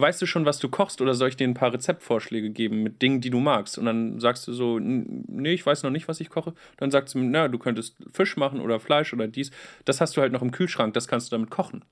[0.00, 3.02] Weißt du schon, was du kochst oder soll ich dir ein paar Rezeptvorschläge geben mit
[3.02, 3.78] Dingen, die du magst?
[3.78, 6.54] Und dann sagst du so, "N- nee, ich weiß noch nicht, was ich koche.
[6.76, 9.50] Dann sagst du, na, du könntest Fisch machen oder Fleisch oder dies.
[9.84, 11.84] Das hast du halt noch im Kühlschrank, das kannst du damit kochen.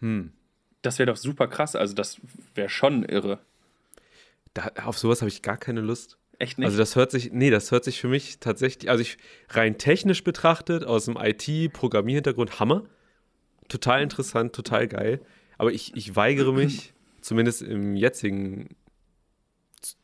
[0.00, 0.32] Hm.
[0.82, 1.74] Das wäre doch super krass.
[1.74, 2.20] Also, das
[2.54, 3.40] wäre schon irre.
[4.54, 6.18] Da, auf sowas habe ich gar keine Lust.
[6.38, 6.66] Echt nicht?
[6.66, 9.16] Also das hört sich, nee, das hört sich für mich tatsächlich, also ich
[9.48, 12.84] rein technisch betrachtet, aus dem IT-Programmierhintergrund, Hammer.
[13.68, 15.20] Total interessant, total geil.
[15.58, 18.76] Aber ich, ich weigere mich, zumindest im jetzigen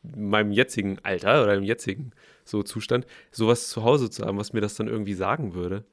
[0.01, 2.11] meinem jetzigen Alter oder im jetzigen
[2.45, 5.85] so Zustand, sowas zu Hause zu haben, was mir das dann irgendwie sagen würde.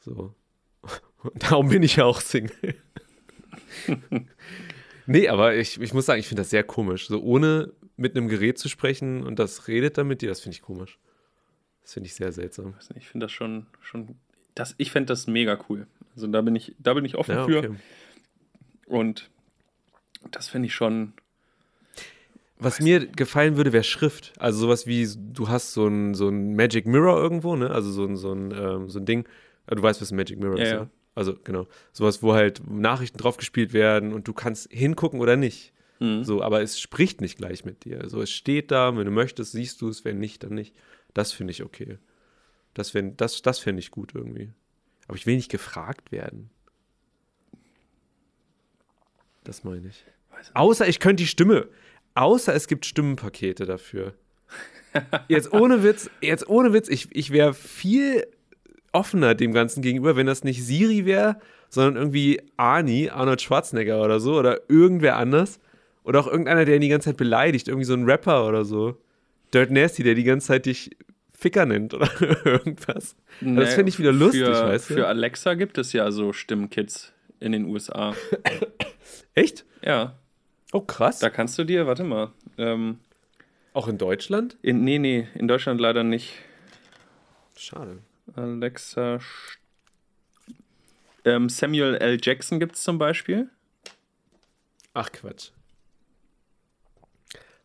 [0.00, 0.34] So.
[1.22, 2.74] Und darum bin ich ja auch Single.
[5.06, 7.08] nee, aber ich, ich muss sagen, ich finde das sehr komisch.
[7.08, 10.56] So ohne mit einem Gerät zu sprechen und das redet dann mit dir, das finde
[10.56, 10.98] ich komisch.
[11.82, 12.74] Das finde ich sehr seltsam.
[12.96, 14.16] Ich finde das schon, schon
[14.54, 15.86] das, ich fände das mega cool.
[16.14, 17.62] Also da bin ich, da bin ich offen ja, okay.
[17.62, 17.76] für.
[18.86, 19.30] Und
[20.30, 21.12] das finde ich schon.
[22.58, 23.16] Was mir nicht.
[23.16, 24.32] gefallen würde, wäre Schrift.
[24.38, 27.70] Also sowas wie, du hast so ein, so ein Magic Mirror irgendwo, ne?
[27.70, 29.26] Also so ein, so ein, ähm, so ein Ding.
[29.66, 30.78] Du weißt, was ein Magic Mirror ja, ist, ja.
[30.78, 30.90] ja.
[31.14, 31.66] Also genau.
[31.92, 35.72] Sowas, wo halt Nachrichten draufgespielt werden und du kannst hingucken oder nicht.
[36.00, 36.24] Mhm.
[36.24, 38.00] So, aber es spricht nicht gleich mit dir.
[38.00, 40.74] Also es steht da, wenn du möchtest, siehst du es, wenn nicht, dann nicht.
[41.12, 41.98] Das finde ich okay.
[42.74, 44.50] Das, das, das fände ich gut irgendwie.
[45.06, 46.50] Aber ich will nicht gefragt werden.
[49.44, 50.04] Das meine ich.
[50.54, 51.68] Außer ich könnte die Stimme.
[52.14, 54.14] Außer es gibt Stimmenpakete dafür.
[55.28, 58.26] Jetzt ohne Witz, jetzt ohne Witz, ich, ich wäre viel
[58.92, 64.20] offener dem Ganzen gegenüber, wenn das nicht Siri wäre, sondern irgendwie Arnie, Arnold Schwarzenegger oder
[64.20, 65.58] so, oder irgendwer anders.
[66.04, 69.00] Oder auch irgendeiner, der ihn die ganze Zeit beleidigt, irgendwie so ein Rapper oder so.
[69.52, 70.90] Dirt Nasty, der die ganze Zeit dich
[71.32, 72.08] Ficker nennt oder
[72.44, 73.16] irgendwas.
[73.40, 74.94] Nee, das finde ich wieder lustig, für, weißt du?
[74.94, 77.13] Für Alexa gibt es ja so Stimmkits
[77.44, 78.14] in den USA.
[79.34, 79.64] Echt?
[79.82, 80.16] Ja.
[80.72, 81.18] Oh, krass.
[81.18, 82.32] Da kannst du dir, warte mal.
[82.58, 82.98] Ähm,
[83.72, 84.56] Auch in Deutschland?
[84.62, 86.34] In, nee, nee, in Deutschland leider nicht.
[87.56, 87.98] Schade.
[88.34, 89.20] Alexa.
[91.24, 92.18] Ähm, Samuel L.
[92.20, 93.48] Jackson gibt es zum Beispiel.
[94.94, 95.50] Ach Quatsch.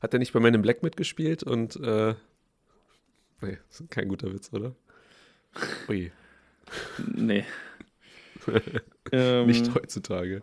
[0.01, 2.15] Hat er nicht bei meinem Black mitgespielt und äh,
[3.41, 4.75] Nee, das ist kein guter Witz, oder?
[5.89, 6.11] Ui.
[7.15, 7.45] Nee.
[9.11, 10.41] ähm, Nicht heutzutage.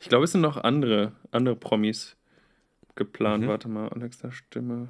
[0.00, 2.16] Ich glaube, es sind noch andere, andere Promis
[2.94, 3.44] geplant.
[3.44, 3.48] Mhm.
[3.48, 4.88] Warte mal, Alexa Stimme.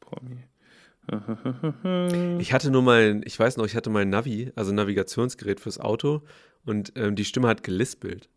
[0.00, 0.44] Promi.
[2.38, 5.80] ich hatte nur mal, ich weiß noch, ich hatte mal ein Navi, also Navigationsgerät fürs
[5.80, 6.22] Auto
[6.64, 8.28] und ähm, die Stimme hat gelispelt.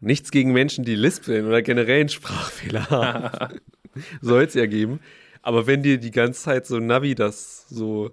[0.00, 3.60] Nichts gegen Menschen, die lispeln oder generell einen Sprachfehler haben.
[4.20, 5.00] Soll es ja geben.
[5.42, 8.10] Aber wenn dir die ganze Zeit so ein Navi das so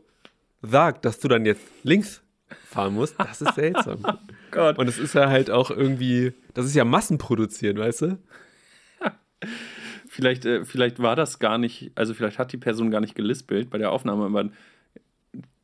[0.62, 2.22] sagt, dass du dann jetzt links
[2.68, 4.00] fahren musst, das ist seltsam.
[4.04, 4.14] oh
[4.52, 4.78] Gott.
[4.78, 8.18] Und es ist ja halt auch irgendwie, das ist ja Massenproduzieren, weißt du?
[10.08, 13.70] vielleicht, äh, vielleicht war das gar nicht, also vielleicht hat die Person gar nicht gelispelt
[13.70, 14.50] bei der Aufnahme, aber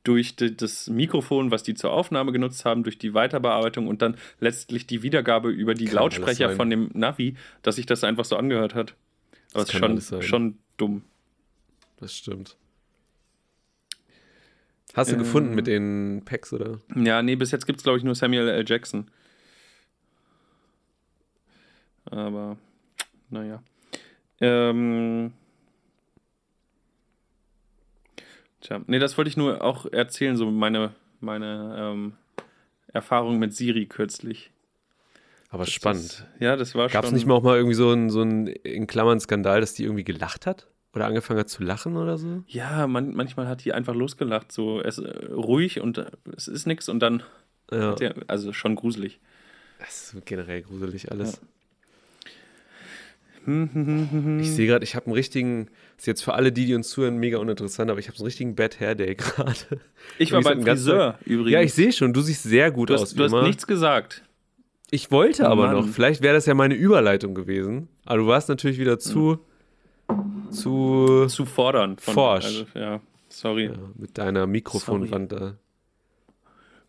[0.03, 4.85] durch das Mikrofon, was die zur Aufnahme genutzt haben, durch die Weiterbearbeitung und dann letztlich
[4.85, 8.75] die Wiedergabe über die Kann Lautsprecher von dem Navi, dass sich das einfach so angehört
[8.75, 8.95] hat.
[9.53, 11.01] Aber es ist schon, schon dumm.
[11.97, 12.55] Das stimmt.
[14.95, 16.79] Hast du ähm, gefunden mit den Packs, oder?
[16.95, 18.63] Ja, nee, bis jetzt gibt es, glaube ich, nur Samuel L.
[18.65, 19.11] Jackson.
[22.05, 22.57] Aber,
[23.29, 23.61] naja.
[24.39, 25.33] Ähm,
[28.65, 32.13] Tja, nee, das wollte ich nur auch erzählen, so meine, meine ähm,
[32.87, 34.49] Erfahrung mit Siri kürzlich.
[35.49, 36.03] Aber das spannend.
[36.03, 37.01] Ist, ja, das war Gab's schon.
[37.01, 39.75] Gab es nicht mal auch mal irgendwie so einen, so einen, in Klammern, Skandal, dass
[39.75, 40.67] die irgendwie gelacht hat?
[40.95, 42.43] Oder angefangen hat zu lachen oder so?
[42.47, 46.05] Ja, man, manchmal hat die einfach losgelacht, so es, äh, ruhig und äh,
[46.35, 47.21] es ist nichts und dann.
[47.69, 47.95] Ja.
[47.95, 49.19] Die, also schon gruselig.
[49.79, 51.33] Das ist generell gruselig alles.
[51.33, 51.47] Ja.
[53.47, 56.89] Ich sehe gerade, ich habe einen richtigen, das ist jetzt für alle die, die uns
[56.89, 59.81] zuhören, mega uninteressant, aber ich habe einen richtigen Bad Hair Day gerade.
[60.17, 61.51] Ich war beim Friseur übrigens.
[61.51, 63.13] Ja, ich sehe schon, du siehst sehr gut du hast, aus.
[63.13, 63.43] Du hast immer.
[63.43, 64.23] nichts gesagt.
[64.89, 65.75] Ich wollte aber Mann.
[65.75, 69.39] noch, vielleicht wäre das ja meine Überleitung gewesen, aber du warst natürlich wieder zu, hm.
[70.55, 71.97] Zu, zu fordern.
[71.97, 72.45] Von, forsch.
[72.45, 73.65] Also, ja, sorry.
[73.65, 75.55] Ja, mit deiner Mikrofonwand da.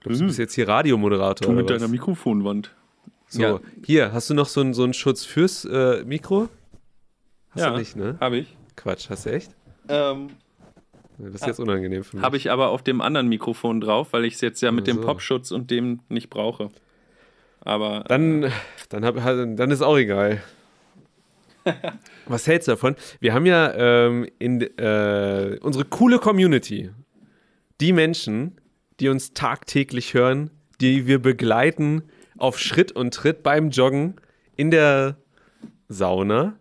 [0.01, 1.49] Du bist jetzt hier Radiomoderator.
[1.49, 2.71] Du mit deiner Mikrofonwand.
[3.29, 3.61] So, ja.
[3.85, 6.49] hier, hast du noch so einen, so einen Schutz fürs äh, Mikro?
[7.51, 8.17] Hast ja, du nicht, ne?
[8.21, 8.57] Habe ich.
[8.77, 9.51] Quatsch, hast du echt?
[9.89, 10.31] Ähm,
[11.19, 12.25] das ist jetzt unangenehm für mich.
[12.25, 15.01] Habe ich aber auf dem anderen Mikrofon drauf, weil ich es jetzt ja mit also.
[15.01, 16.71] dem Popschutz und dem nicht brauche.
[17.61, 18.05] Aber.
[18.07, 18.51] Dann, äh,
[18.91, 20.43] dann, hab, dann ist auch egal.
[22.27, 22.97] Was hältst du davon?
[23.21, 26.91] Wir haben ja ähm, in äh, unsere coole Community,
[27.81, 28.61] die Menschen,
[29.01, 30.51] die uns tagtäglich hören,
[30.81, 32.03] die wir begleiten
[32.39, 34.17] auf Schritt und Tritt beim Joggen
[34.57, 35.17] in der
[35.89, 36.59] Sauna.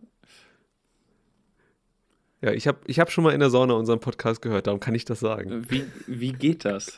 [2.41, 4.94] Ja, ich habe ich hab schon mal in der Sauna unseren Podcast gehört, darum kann
[4.94, 5.65] ich das sagen.
[5.70, 6.98] Wie, wie geht das?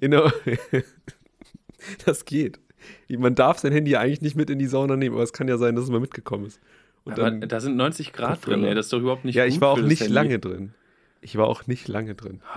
[0.00, 0.32] Der,
[2.04, 2.60] das geht.
[3.08, 5.58] Man darf sein Handy eigentlich nicht mit in die Sauna nehmen, aber es kann ja
[5.58, 6.60] sein, dass es mal mitgekommen ist.
[7.06, 9.60] Und aber da sind 90 Grad drin, ey, das ist doch überhaupt nicht Ja, ich
[9.60, 10.74] war auch nicht lange drin.
[11.20, 12.42] Ich war auch nicht lange drin.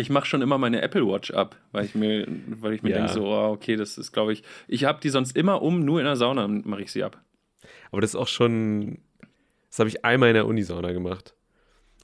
[0.00, 2.98] Ich mache schon immer meine Apple Watch ab, weil ich mir, weil ich mir Ja.
[2.98, 5.98] denke, so, oh, okay, das ist, glaube ich, ich habe die sonst immer um, nur
[5.98, 7.20] in der Sauna mache ich sie ab.
[7.90, 8.98] Aber das ist auch schon,
[9.70, 11.34] das habe ich einmal in der Unisauna gemacht.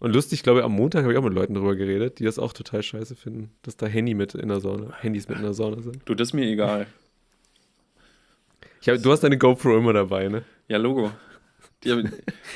[0.00, 2.40] Und lustig, glaube ich, am Montag habe ich auch mit Leuten drüber geredet, die das
[2.40, 5.54] auch total scheiße finden, dass da Handy mit in der Sauna, Handys mit in der
[5.54, 6.00] Sauna sind.
[6.04, 6.88] Du, das ist mir egal.
[8.88, 10.44] Hab, du hast deine GoPro immer dabei, ne?
[10.68, 11.10] Ja, Logo.
[11.84, 12.08] Die,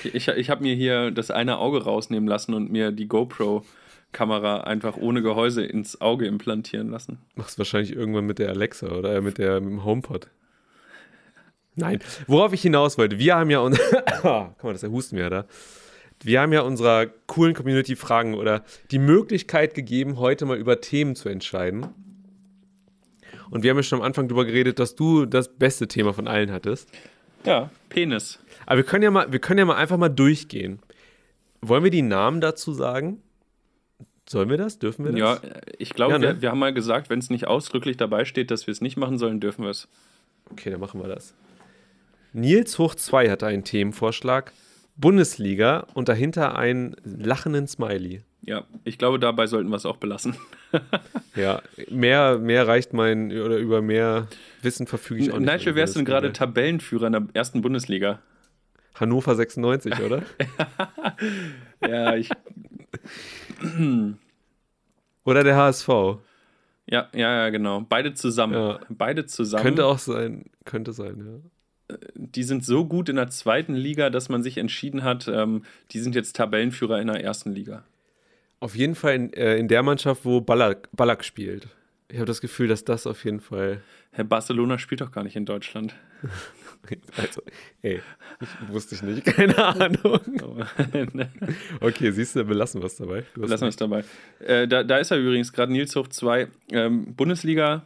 [0.05, 4.97] ich ich habe mir hier das eine Auge rausnehmen lassen und mir die GoPro-Kamera einfach
[4.97, 7.19] ohne Gehäuse ins Auge implantieren lassen.
[7.35, 10.29] Machst wahrscheinlich irgendwann mit der Alexa oder mit, der, mit dem HomePod.
[11.75, 13.63] Nein, worauf ich hinaus wollte, wir haben ja.
[14.23, 15.47] Guck mal, das ist der Husten wieder da.
[16.23, 21.15] Wir haben ja unserer coolen Community Fragen oder die Möglichkeit gegeben, heute mal über Themen
[21.15, 21.87] zu entscheiden.
[23.51, 26.29] Und wir haben ja schon am Anfang darüber geredet, dass du das beste Thema von
[26.29, 26.89] allen hattest.
[27.45, 28.39] Ja, Penis.
[28.67, 30.81] Aber wir können ja mal, wir können ja mal einfach mal durchgehen.
[31.61, 33.23] Wollen wir die Namen dazu sagen?
[34.29, 34.79] Sollen wir das?
[34.79, 35.21] Dürfen wir das?
[35.21, 36.27] Ja, ich glaube, Ja, ne?
[36.27, 38.97] wir, wir haben mal gesagt, wenn es nicht ausdrücklich dabei steht, dass wir es nicht
[38.97, 39.89] machen sollen, dürfen wir es.
[40.51, 41.35] Okay, dann machen wir das.
[42.35, 44.53] Nils hoch 2 hatte einen Themenvorschlag.
[44.97, 48.23] Bundesliga und dahinter einen lachenden Smiley.
[48.43, 50.37] Ja, ich glaube, dabei sollten wir es auch belassen.
[51.35, 54.27] Ja, mehr, mehr reicht mein, oder über mehr
[54.61, 55.49] Wissen verfüge ich auch nicht.
[55.49, 58.19] Nigel, wer ist denn gerade Tabellenführer in der ersten Bundesliga?
[58.95, 60.25] Hannover 96, oder?
[61.81, 62.29] Ja, ich,
[65.25, 65.89] oder der HSV.
[66.87, 67.87] ja, ja, ja, genau.
[67.89, 68.55] Beide zusammen.
[68.55, 68.81] Ja.
[68.89, 69.63] Beide zusammen.
[69.63, 71.43] Könnte auch sein, könnte sein,
[71.89, 71.97] ja.
[72.15, 76.01] die sind so gut in der zweiten Liga, dass man sich entschieden hat, ähm, die
[76.01, 77.85] sind jetzt Tabellenführer in der ersten Liga.
[78.61, 81.69] Auf jeden Fall in, äh, in der Mannschaft, wo Ballack, Ballack spielt.
[82.11, 83.83] Ich habe das Gefühl, dass das auf jeden Fall.
[84.13, 85.95] Herr Barcelona spielt doch gar nicht in Deutschland.
[87.17, 87.43] Also,
[87.83, 88.01] ey,
[88.71, 90.21] wusste ich nicht, keine Ahnung.
[91.81, 93.25] Okay, siehst du, belassen wir es dabei.
[93.35, 94.05] Du hast Lassen wir es dabei.
[94.39, 96.49] Äh, da, da ist er übrigens gerade Nils hoch 2.
[96.71, 97.83] Ähm, Bundesliga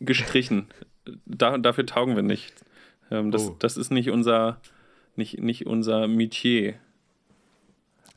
[0.00, 0.66] gestrichen.
[1.24, 2.52] da, dafür taugen wir nicht.
[3.10, 3.56] Ähm, das, Oh.
[3.60, 4.60] das ist nicht unser,
[5.16, 6.74] nicht, nicht unser Metier.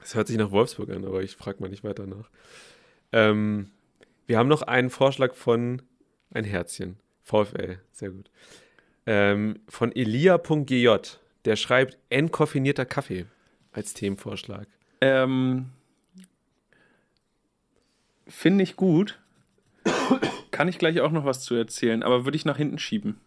[0.08, 2.30] Das hört sich nach Wolfsburg an, aber ich frage mal nicht weiter nach.
[3.12, 3.72] Ähm,
[4.26, 5.82] wir haben noch einen Vorschlag von
[6.32, 6.96] ein Herzchen.
[7.24, 8.32] VfL, sehr gut.
[9.06, 10.96] Ähm, von Elia.gj.
[11.44, 13.26] Der schreibt entkoffinierter Kaffee
[13.74, 14.70] als Themenvorschlag.
[15.02, 15.72] Ähm,
[18.28, 19.20] Finde ich gut.
[20.52, 23.20] Kann ich gleich auch noch was zu erzählen, aber würde ich nach hinten schieben.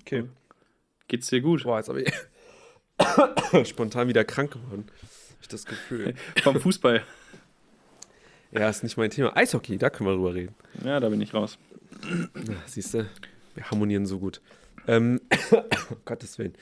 [0.00, 0.24] Okay.
[1.06, 1.62] Geht's dir gut?
[1.62, 2.12] Boah, jetzt habe ich
[3.64, 4.86] spontan wieder krank geworden.
[5.32, 6.14] Hab ich das Gefühl.
[6.42, 7.02] Vom Fußball.
[8.52, 9.36] Ja, ist nicht mein Thema.
[9.36, 10.54] Eishockey, da können wir drüber reden.
[10.84, 11.58] Ja, da bin ich raus.
[12.66, 13.06] Siehst du,
[13.54, 14.40] wir harmonieren so gut.
[14.86, 15.20] Ähm,
[15.90, 16.54] um Gottes Willen.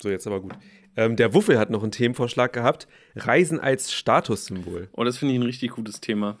[0.00, 0.52] So, jetzt aber gut.
[0.96, 2.86] Ähm, der Wuffel hat noch einen Themenvorschlag gehabt.
[3.16, 4.88] Reisen als Statussymbol.
[4.92, 6.38] Oh, das finde ich ein richtig gutes Thema.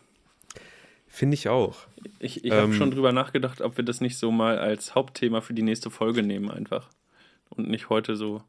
[1.08, 1.86] Finde ich auch.
[2.18, 5.40] Ich, ich habe Ähm, schon drüber nachgedacht, ob wir das nicht so mal als Hauptthema
[5.40, 6.88] für die nächste Folge nehmen, einfach.
[7.50, 8.42] Und nicht heute so.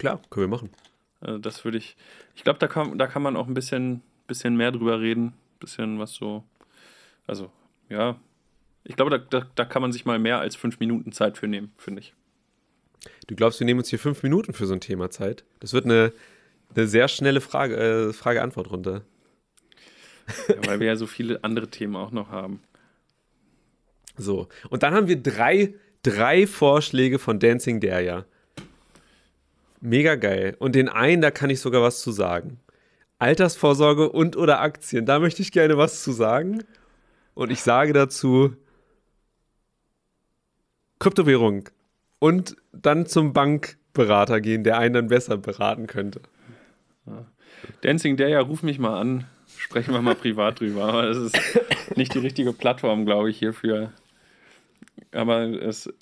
[0.00, 0.70] Klar, können wir machen.
[1.20, 1.94] Also das würde ich.
[2.34, 5.34] Ich glaube, da kann, da kann man auch ein bisschen, bisschen mehr drüber reden.
[5.60, 6.42] Bisschen was so.
[7.26, 7.52] Also,
[7.90, 8.18] ja.
[8.82, 11.48] Ich glaube, da, da, da kann man sich mal mehr als fünf Minuten Zeit für
[11.48, 12.14] nehmen, finde ich.
[13.26, 15.44] Du glaubst, wir nehmen uns hier fünf Minuten für so ein Thema Zeit?
[15.60, 16.14] Das wird eine,
[16.74, 19.02] eine sehr schnelle Frage, äh, Frage-Antwort-Runde.
[20.48, 22.62] Ja, weil wir ja so viele andere Themen auch noch haben.
[24.16, 24.48] So.
[24.70, 28.24] Und dann haben wir drei, drei Vorschläge von Dancing Derja.
[29.80, 30.56] Mega geil.
[30.58, 32.60] Und den einen, da kann ich sogar was zu sagen.
[33.18, 35.06] Altersvorsorge und oder Aktien.
[35.06, 36.64] Da möchte ich gerne was zu sagen.
[37.34, 38.56] Und ich sage dazu
[40.98, 41.68] Kryptowährung.
[42.18, 46.20] Und dann zum Bankberater gehen, der einen dann besser beraten könnte.
[47.80, 49.24] Dancing Day, ja, ruf mich mal an.
[49.56, 50.84] Sprechen wir mal privat drüber.
[50.84, 51.38] Aber das ist
[51.96, 53.92] nicht die richtige Plattform, glaube ich, hierfür.
[55.12, 55.92] Aber es.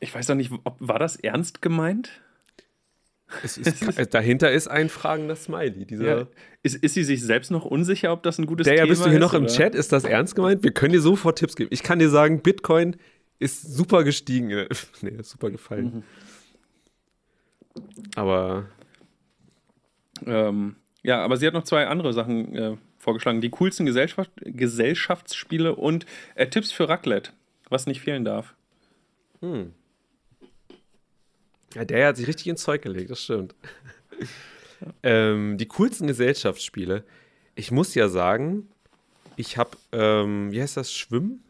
[0.00, 2.10] Ich weiß auch nicht, ob, war das ernst gemeint?
[3.44, 3.58] Ist,
[3.98, 5.84] äh, dahinter ist ein fragender Smiley.
[5.84, 6.26] Dieser, Ja.
[6.62, 9.04] Ist, ist sie sich selbst noch unsicher, ob das ein gutes Der ja, Thema bist
[9.04, 9.20] du hier ist?
[9.20, 9.52] noch im oder?
[9.52, 9.74] Chat?
[9.74, 10.62] Ist das ernst gemeint?
[10.62, 11.70] Wir können dir sofort Tipps geben.
[11.72, 12.96] Ich kann dir sagen, Bitcoin
[13.38, 14.48] ist super gestiegen.
[15.02, 16.02] nee, ist super gefallen.
[18.16, 18.66] Aber
[20.26, 23.40] Ähm, ja, aber sie hat noch zwei andere Sachen äh, vorgeschlagen.
[23.40, 27.30] Die coolsten Gesellschaft, Gesellschaftsspiele und äh, Tipps für Raclette,
[27.70, 28.54] was nicht fehlen darf.
[31.74, 33.54] Ja, der hat sich richtig ins Zeug gelegt, das stimmt.
[35.02, 37.04] ähm, die coolsten Gesellschaftsspiele.
[37.54, 38.68] Ich muss ja sagen,
[39.36, 41.42] ich habe, ähm, wie heißt das, Schwimmen?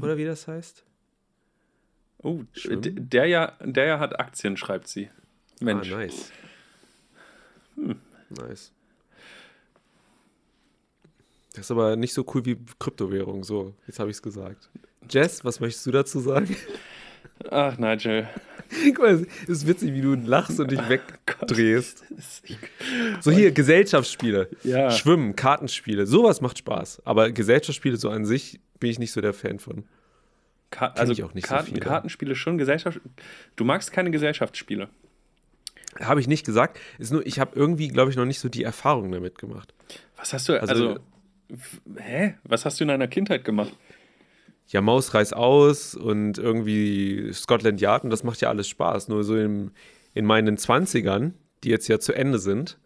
[0.00, 0.84] Oder wie das heißt?
[2.22, 3.08] Oh, Schwimmen?
[3.08, 5.08] der ja, der ja hat Aktien, schreibt sie.
[5.58, 5.90] Mensch.
[5.90, 6.30] Ah, nice.
[8.28, 8.72] Nice.
[11.54, 13.42] Das ist aber nicht so cool wie Kryptowährung.
[13.42, 14.68] So, jetzt habe ich es gesagt.
[15.08, 16.54] Jess, was möchtest du dazu sagen?
[17.50, 18.28] Ach, Nigel.
[18.84, 22.04] Guck mal, es ist witzig, wie du lachst und dich Oh wegdrehst.
[23.20, 24.48] So hier, Gesellschaftsspiele.
[24.62, 24.90] Ja.
[24.90, 27.02] Schwimmen, Kartenspiele, sowas macht Spaß.
[27.04, 29.84] Aber Gesellschaftsspiele so an sich bin ich nicht so der Fan von.
[30.70, 31.80] Ka Kenn also ich auch nicht so Karten, viele.
[31.80, 33.00] Kartenspiele schon, Gesellschaft.
[33.56, 34.88] Du magst keine Gesellschaftsspiele.
[35.98, 36.78] Habe ich nicht gesagt.
[36.98, 39.74] Ist nur, ich habe irgendwie, glaube ich, noch nicht so die Erfahrung damit gemacht.
[40.16, 41.00] Was hast du, also, Also-
[41.98, 42.34] hä?
[42.44, 43.72] Was hast du in deiner Kindheit gemacht?
[44.70, 49.08] Ja, Maus reiß aus und irgendwie Scotland Yard und das macht ja alles Spaß.
[49.08, 49.72] Nur so im,
[50.14, 51.32] in meinen 20ern,
[51.64, 52.78] die jetzt ja zu Ende sind,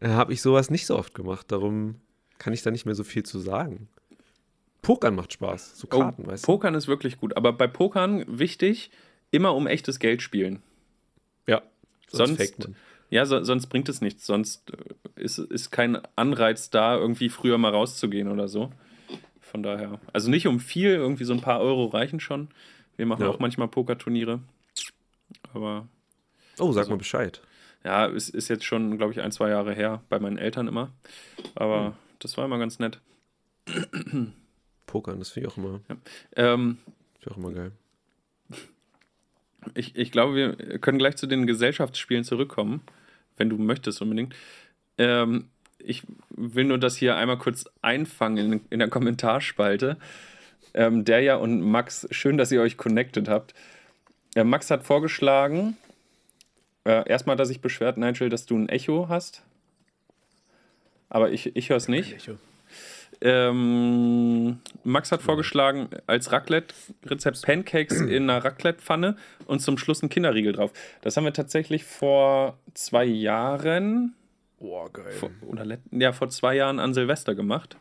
[0.00, 1.46] äh, habe ich sowas nicht so oft gemacht.
[1.52, 2.00] Darum
[2.38, 3.88] kann ich da nicht mehr so viel zu sagen.
[4.82, 5.78] Pokern macht Spaß.
[5.78, 6.46] So Karten, weißt du?
[6.46, 8.90] Pokern ist wirklich gut, aber bei Pokern wichtig,
[9.30, 10.60] immer um echtes Geld spielen.
[11.46, 11.62] Ja.
[12.08, 12.74] Sonst, man.
[13.10, 14.26] ja, so, sonst bringt es nichts.
[14.26, 18.72] Sonst äh, ist, ist kein Anreiz da, irgendwie früher mal rauszugehen oder so.
[19.50, 19.98] Von daher.
[20.12, 22.48] Also nicht um viel, irgendwie so ein paar Euro reichen schon.
[22.96, 23.28] Wir machen Ja.
[23.28, 24.40] auch manchmal Pokerturniere.
[25.54, 25.88] Aber
[26.58, 27.40] Oh, sag Also- mal Bescheid.
[27.84, 30.90] ja, es ist jetzt schon, glaube ich, ein, zwei Jahre her, bei meinen Eltern immer.
[31.54, 31.92] Aber Hm.
[32.18, 33.00] das war immer ganz nett.
[34.86, 35.80] Pokern, das finde ich auch immer,
[36.36, 37.72] Ähm, finde ich auch immer geil.
[39.74, 42.82] ich, ich glaube, wir können gleich zu den Gesellschaftsspielen zurückkommen,
[43.36, 44.34] wenn du möchtest unbedingt.
[44.96, 49.96] Ähm, ich will nur das hier einmal kurz einfangen in, in der Kommentarspalte.
[50.74, 53.54] Ähm, der ja und Max, schön, dass ihr euch connected habt.
[54.34, 55.76] Äh, Max hat vorgeschlagen,
[56.84, 59.42] äh, erstmal hat er sich beschwert, Nigel, dass du ein Echo hast.
[61.08, 62.30] Aber ich, ich höre es nicht.
[63.20, 70.52] Ähm, Max hat vorgeschlagen, als Raclette-Rezept Pancakes in einer Raclette-Pfanne und zum Schluss ein Kinderriegel
[70.52, 70.72] drauf.
[71.00, 74.14] Das haben wir tatsächlich vor zwei Jahren,
[74.60, 75.12] Boah, geil.
[75.12, 77.76] vor, oder let, ja, vor zwei Jahren an Silvester gemacht.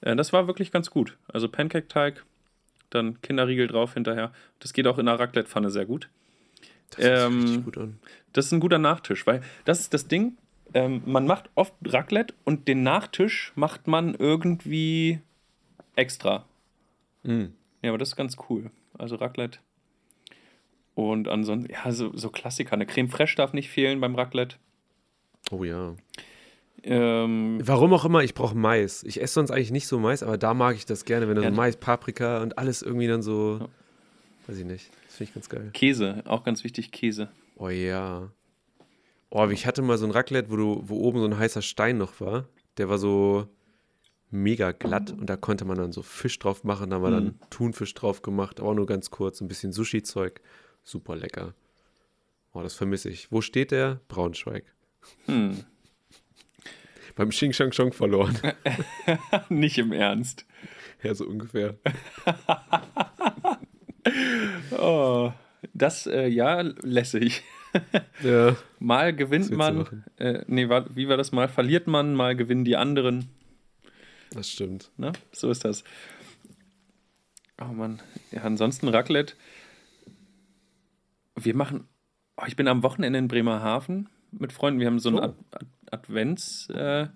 [0.00, 1.16] Äh, das war wirklich ganz gut.
[1.28, 2.24] Also Pancake-Teig,
[2.90, 4.32] dann Kinderriegel drauf hinterher.
[4.58, 6.08] Das geht auch in einer Raclette-Pfanne sehr gut.
[6.90, 7.98] Das ähm, richtig gut an.
[8.32, 10.36] Das ist ein guter Nachtisch, weil das ist das Ding.
[10.74, 15.20] Ähm, man macht oft Raclette und den Nachtisch macht man irgendwie
[15.96, 16.46] extra.
[17.22, 17.54] Mhm.
[17.82, 18.70] Ja, aber das ist ganz cool.
[18.98, 19.58] Also Raclette.
[20.94, 22.72] Und ansonsten, ja, so, so Klassiker.
[22.72, 24.56] Eine Creme Fraiche darf nicht fehlen beim Raclette.
[25.50, 25.94] Oh ja.
[26.84, 29.04] Ähm, Warum auch immer, ich brauche Mais.
[29.04, 31.42] Ich esse sonst eigentlich nicht so Mais, aber da mag ich das gerne, wenn da
[31.42, 31.50] Ja.
[31.50, 33.68] so Mais, Paprika und alles irgendwie dann so, Ja.
[34.48, 34.90] weiß ich nicht.
[35.06, 35.70] Das finde ich ganz geil.
[35.74, 37.28] Käse, auch ganz wichtig, Käse.
[37.56, 38.30] Oh ja.
[39.30, 41.98] Oh, ich hatte mal so ein Raclette, wo, du, wo oben so ein heißer Stein
[41.98, 42.48] noch war.
[42.78, 43.46] Der war so
[44.30, 46.90] mega glatt und da konnte man dann so Fisch drauf machen.
[46.90, 47.14] Da haben wir Mhm.
[47.38, 49.40] dann Thunfisch drauf gemacht, aber auch nur ganz kurz.
[49.40, 50.40] Ein bisschen Sushi-Zeug.
[50.82, 51.54] Super lecker.
[52.54, 53.30] Oh, das vermisse ich.
[53.30, 54.00] Wo steht der?
[54.08, 54.64] Braunschweig.
[55.26, 55.64] Hm.
[57.14, 58.38] Beim Xing Shang Chong verloren.
[59.48, 60.46] nicht im Ernst.
[61.02, 61.76] ja, so ungefähr.
[64.78, 65.32] Oh,
[65.74, 67.42] das, äh, ja, lässig.
[68.22, 68.54] Ja.
[68.78, 71.32] Mal gewinnt man, äh, nee, wie war das?
[71.32, 73.30] Mal verliert man, mal gewinnen die anderen.
[74.30, 74.90] Das stimmt.
[74.98, 75.12] Ne?
[75.32, 75.82] So ist das.
[77.58, 78.02] Oh Mann.
[78.30, 79.34] Ja, ansonsten Raclette.
[81.34, 81.88] Wir machen.
[82.36, 84.80] Oh, ich bin am Wochenende in Bremerhaven mit Freunden.
[84.80, 85.22] Wir haben so ein Oh.
[85.22, 86.68] Ad Ad Advents.
[86.70, 87.08] Äh,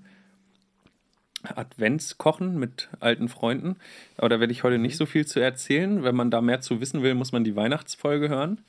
[1.42, 3.76] Adventskochen mit alten Freunden.
[4.16, 6.02] Aber da werde ich heute nicht so viel zu erzählen.
[6.02, 8.60] Wenn man da mehr zu wissen will, muss man die Weihnachtsfolge hören.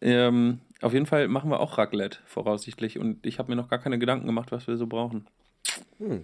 [0.00, 2.98] Ähm, auf jeden Fall machen wir auch Raclette, voraussichtlich.
[2.98, 5.26] Und ich habe mir noch gar keine Gedanken gemacht, was wir so brauchen.
[5.98, 6.22] Hm.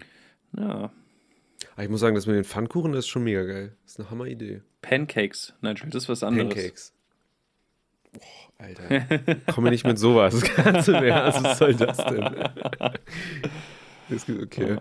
[0.57, 0.65] Ja.
[0.65, 0.93] Aber
[1.77, 3.73] Ah, ich muss sagen, das mit den Pfannkuchen das ist schon mega geil.
[3.83, 4.63] Das ist eine Hammeridee.
[4.81, 6.55] Pancakes, Nigel, das ist was anderes.
[6.55, 6.94] Pancakes.
[8.15, 9.37] Boah, Alter.
[9.53, 10.41] Komm mir nicht mit sowas.
[10.57, 12.35] Ganz im Ernst, was soll das denn?
[14.09, 14.79] Das okay.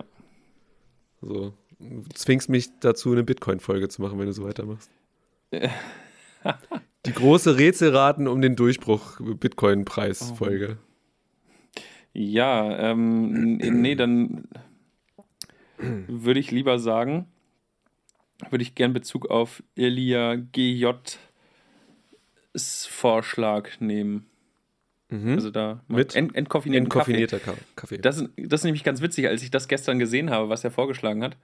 [1.20, 1.52] So.
[1.78, 4.90] Du zwingst mich dazu, eine Bitcoin-Folge zu machen, wenn du so weitermachst.
[7.06, 10.78] Die große Rätselraten um den Durchbruch Bitcoin-Preis-Folge.
[12.12, 14.48] Ja, ähm, nee, dann
[15.76, 17.26] würde ich lieber sagen,
[18.50, 21.18] würde ich gern Bezug auf Elia GJs
[22.86, 24.26] Vorschlag nehmen.
[25.10, 25.34] Mhm.
[25.34, 27.12] Also da Mit ent, entkoffinierten Kaffee.
[27.14, 27.98] Entkoffinierter Ka Kaffee.
[27.98, 30.70] Das, ist- das ist nämlich ganz witzig, als ich das gestern gesehen habe, was er
[30.70, 31.36] vorgeschlagen hat.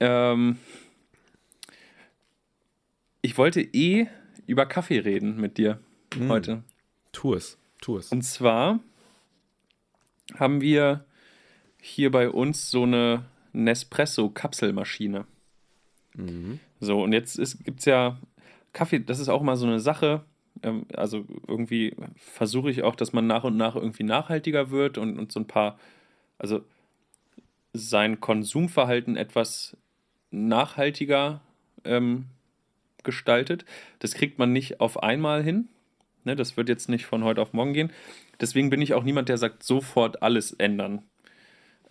[0.00, 0.56] Ähm,
[3.22, 4.06] ich wollte eh
[4.46, 5.78] über Kaffee reden mit dir
[6.16, 6.28] Mm.
[6.30, 6.62] heute.
[7.12, 7.58] Tu es.
[7.80, 8.10] Tu es.
[8.10, 8.80] Und zwar
[10.34, 11.04] haben wir
[11.80, 15.26] hier bei uns so eine Nespresso-Kapselmaschine.
[16.14, 16.58] Mhm.
[16.80, 18.18] So, und jetzt gibt es ja
[18.72, 20.24] Kaffee, das ist auch mal so eine Sache.
[20.62, 25.18] Ähm, also irgendwie versuche ich auch, dass man nach und nach irgendwie nachhaltiger wird und,
[25.18, 25.78] und so ein paar,
[26.38, 26.62] also
[27.72, 29.76] sein Konsumverhalten etwas
[30.30, 31.40] nachhaltiger
[31.84, 32.26] ähm,
[33.02, 33.64] gestaltet.
[33.98, 35.68] Das kriegt man nicht auf einmal hin.
[36.24, 37.92] Ne, das wird jetzt nicht von heute auf morgen gehen.
[38.40, 41.02] Deswegen bin ich auch niemand, der sagt, sofort alles ändern.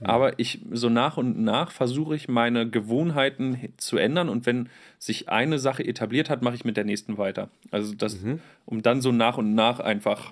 [0.02, 5.28] Aber ich so nach und nach versuche ich meine Gewohnheiten zu ändern und wenn sich
[5.30, 7.50] eine Sache etabliert hat, mache ich mit der nächsten weiter.
[7.72, 8.40] Also das, mhm.
[8.66, 10.32] um dann so nach und nach einfach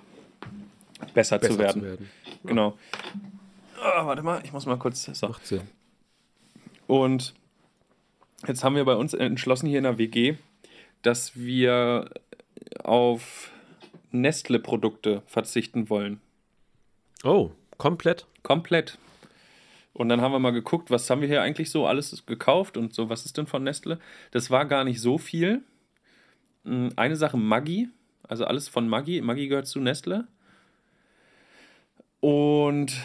[1.12, 1.82] besser, besser zu werden.
[1.82, 2.08] Zu werden.
[2.44, 2.78] Genau.
[3.76, 5.04] Oh, warte mal, ich muss mal kurz.
[5.04, 5.34] So.
[6.86, 7.34] Und
[8.46, 10.36] jetzt haben wir bei uns entschlossen hier in der WG,
[11.02, 12.10] dass wir
[12.82, 13.50] auf
[14.12, 16.20] Nestle-Produkte verzichten wollen.
[17.22, 18.26] Oh, komplett?
[18.42, 18.98] Komplett.
[19.98, 22.94] Und dann haben wir mal geguckt, was haben wir hier eigentlich so alles gekauft und
[22.94, 23.98] so, was ist denn von Nestle?
[24.30, 25.64] Das war gar nicht so viel.
[26.64, 27.88] Hm, eine Sache Maggi,
[28.22, 29.20] also alles von Maggi.
[29.22, 30.28] Maggi gehört zu Nestle.
[32.20, 32.96] Und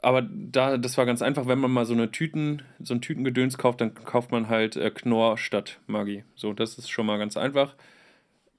[0.00, 3.58] aber da, das war ganz einfach, wenn man mal so eine Tüten, so ein Tütengedöns
[3.58, 6.24] kauft, dann kauft man halt äh, Knorr statt Maggi.
[6.36, 7.74] So, das ist schon mal ganz einfach.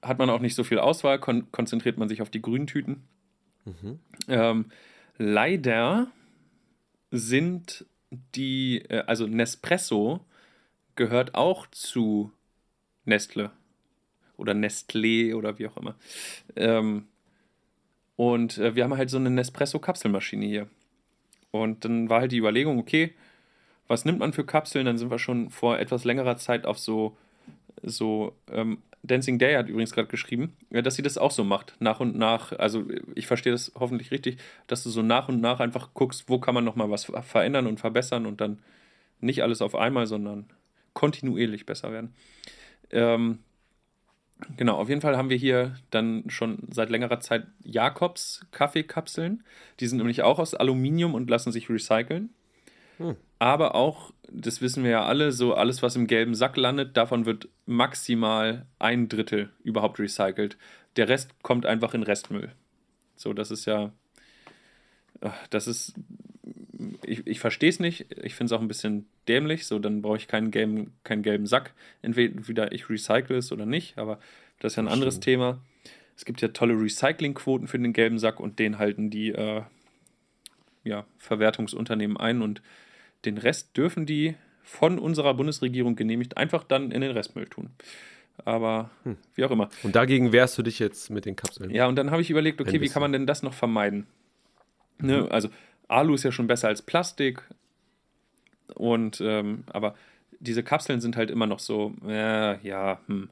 [0.02, 3.02] Hat man auch nicht so viel Auswahl, kon konzentriert man sich auf die grünen Tüten.
[3.64, 3.98] Mhm.
[4.28, 4.66] Ähm,
[5.18, 6.06] leider
[7.14, 7.86] sind
[8.34, 10.20] die, äh, also Nespresso
[10.96, 12.32] gehört auch zu
[13.04, 13.50] Nestle
[14.36, 15.94] oder Nestlé oder wie auch immer.
[16.56, 17.06] Ähm,
[18.16, 20.68] und äh, wir haben halt so eine Nespresso-Kapselmaschine hier.
[21.50, 23.14] Und dann war halt die Überlegung, okay,
[23.86, 24.86] was nimmt man für Kapseln?
[24.86, 27.16] Dann sind wir schon vor etwas längerer Zeit auf so,
[27.82, 32.00] so ähm, Dancing Day hat übrigens gerade geschrieben, dass sie das auch so macht, nach
[32.00, 32.52] und nach.
[32.52, 36.38] Also ich verstehe das hoffentlich richtig, dass du so nach und nach einfach guckst, wo
[36.38, 38.60] kann man nochmal was verändern und verbessern und dann
[39.20, 40.46] nicht alles auf einmal, sondern
[40.94, 42.14] kontinuierlich besser werden.
[42.90, 43.40] Ähm,
[44.56, 49.44] genau, auf jeden Fall haben wir hier dann schon seit längerer Zeit Jakobs Kaffeekapseln.
[49.80, 52.30] Die sind nämlich auch aus Aluminium und lassen sich recyceln.
[52.98, 53.16] Hm.
[53.44, 57.26] Aber auch, das wissen wir ja alle, so alles, was im gelben Sack landet, davon
[57.26, 60.56] wird maximal ein Drittel überhaupt recycelt.
[60.96, 62.52] Der Rest kommt einfach in Restmüll.
[63.16, 63.92] So, das ist ja.
[65.50, 65.92] Das ist.
[67.04, 68.06] Ich, ich verstehe es nicht.
[68.22, 69.66] Ich finde es auch ein bisschen dämlich.
[69.66, 71.74] So, dann brauche ich keinen gelben, keinen gelben Sack.
[72.00, 74.20] Entweder ich recycle es oder nicht, aber
[74.58, 75.60] das ist ja ein anderes Thema.
[76.16, 79.64] Es gibt ja tolle Recyclingquoten für den gelben Sack und den halten die äh,
[80.82, 82.62] ja, Verwertungsunternehmen ein und
[83.24, 87.70] den Rest dürfen die von unserer Bundesregierung genehmigt einfach dann in den Restmüll tun.
[88.44, 89.16] Aber hm.
[89.34, 89.68] wie auch immer.
[89.82, 91.70] Und dagegen wehrst du dich jetzt mit den Kapseln?
[91.70, 94.06] Ja, und dann habe ich überlegt, okay, wie kann man denn das noch vermeiden?
[94.98, 95.22] Ne?
[95.22, 95.28] Mhm.
[95.30, 95.50] Also
[95.88, 97.42] Alu ist ja schon besser als Plastik.
[98.74, 99.94] Und ähm, aber
[100.40, 103.30] diese Kapseln sind halt immer noch so, äh, ja, hm,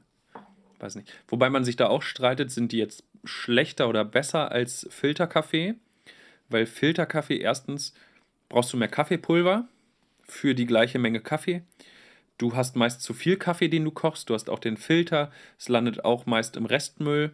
[0.79, 1.11] weiß nicht.
[1.27, 5.75] Wobei man sich da auch streitet, sind die jetzt schlechter oder besser als Filterkaffee?
[6.49, 7.93] Weil Filterkaffee erstens
[8.49, 9.67] brauchst du mehr Kaffeepulver
[10.33, 11.61] für die gleiche Menge Kaffee.
[12.37, 14.29] Du hast meist zu viel Kaffee, den du kochst.
[14.29, 15.31] Du hast auch den Filter.
[15.57, 17.33] Es landet auch meist im Restmüll.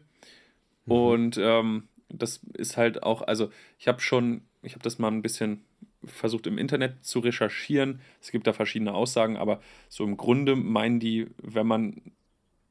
[0.86, 0.92] Mhm.
[0.92, 5.22] Und ähm, das ist halt auch, also ich habe schon, ich habe das mal ein
[5.22, 5.64] bisschen
[6.04, 8.02] versucht im Internet zu recherchieren.
[8.22, 12.02] Es gibt da verschiedene Aussagen, aber so im Grunde meinen die, wenn man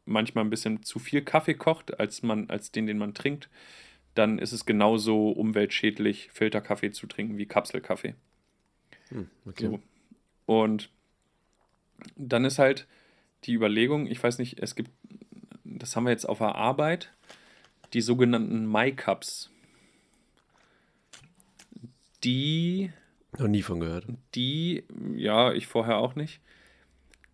[0.04, 3.48] manchmal ein bisschen zu viel Kaffee kocht, als, man, als den, den man trinkt,
[4.14, 8.14] dann ist es genauso umweltschädlich, Filterkaffee zu trinken wie Kapselkaffee.
[9.10, 9.66] Hm, okay.
[9.66, 9.80] So.
[10.48, 10.88] Und
[12.16, 12.86] dann ist halt
[13.44, 14.90] die Überlegung, ich weiß nicht, es gibt,
[15.62, 17.12] das haben wir jetzt auf der Arbeit,
[17.92, 19.50] die sogenannten My-Cups.
[22.24, 22.90] Die.
[23.38, 24.06] Noch nie von gehört.
[24.34, 24.84] Die,
[25.14, 26.40] ja, ich vorher auch nicht.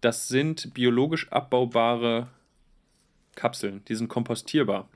[0.01, 2.27] Das sind biologisch abbaubare
[3.37, 3.85] Kapseln.
[3.87, 4.89] Die sind kompostierbar.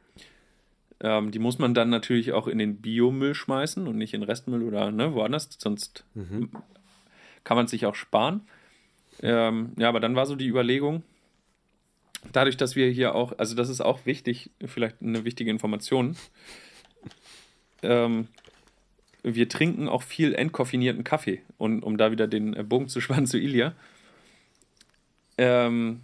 [0.98, 4.64] Ähm, die muss man dann natürlich auch in den Biomüll schmeißen und nicht in Restmüll
[4.64, 6.50] oder ne, woanders, sonst mhm
[7.44, 8.42] kann man sich auch sparen.
[9.22, 11.02] Ähm, ja, aber dann war so die Überlegung,
[12.32, 16.16] dadurch, dass wir hier auch, also das ist auch wichtig, vielleicht eine wichtige Information.
[17.82, 18.28] Ähm,
[19.22, 23.38] wir trinken auch viel entkoffinierten Kaffee, und, um da wieder den Bogen zu spannen zu
[23.38, 23.74] Ilia.
[25.36, 26.00] Ähm,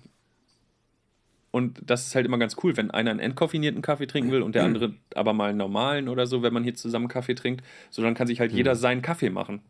[1.50, 4.56] und das ist halt immer ganz cool, wenn einer einen entkoffinierten Kaffee trinken will und
[4.56, 7.64] der andere aber mal einen normalen oder so, wenn man hier zusammen Kaffee trinkt.
[7.90, 8.78] So, dann kann sich halt jeder hm.
[8.78, 9.62] seinen Kaffee machen.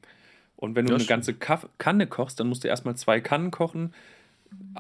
[0.57, 3.93] Und wenn du ja, eine ganze Kanne kochst, dann musst du erstmal zwei Kannen kochen.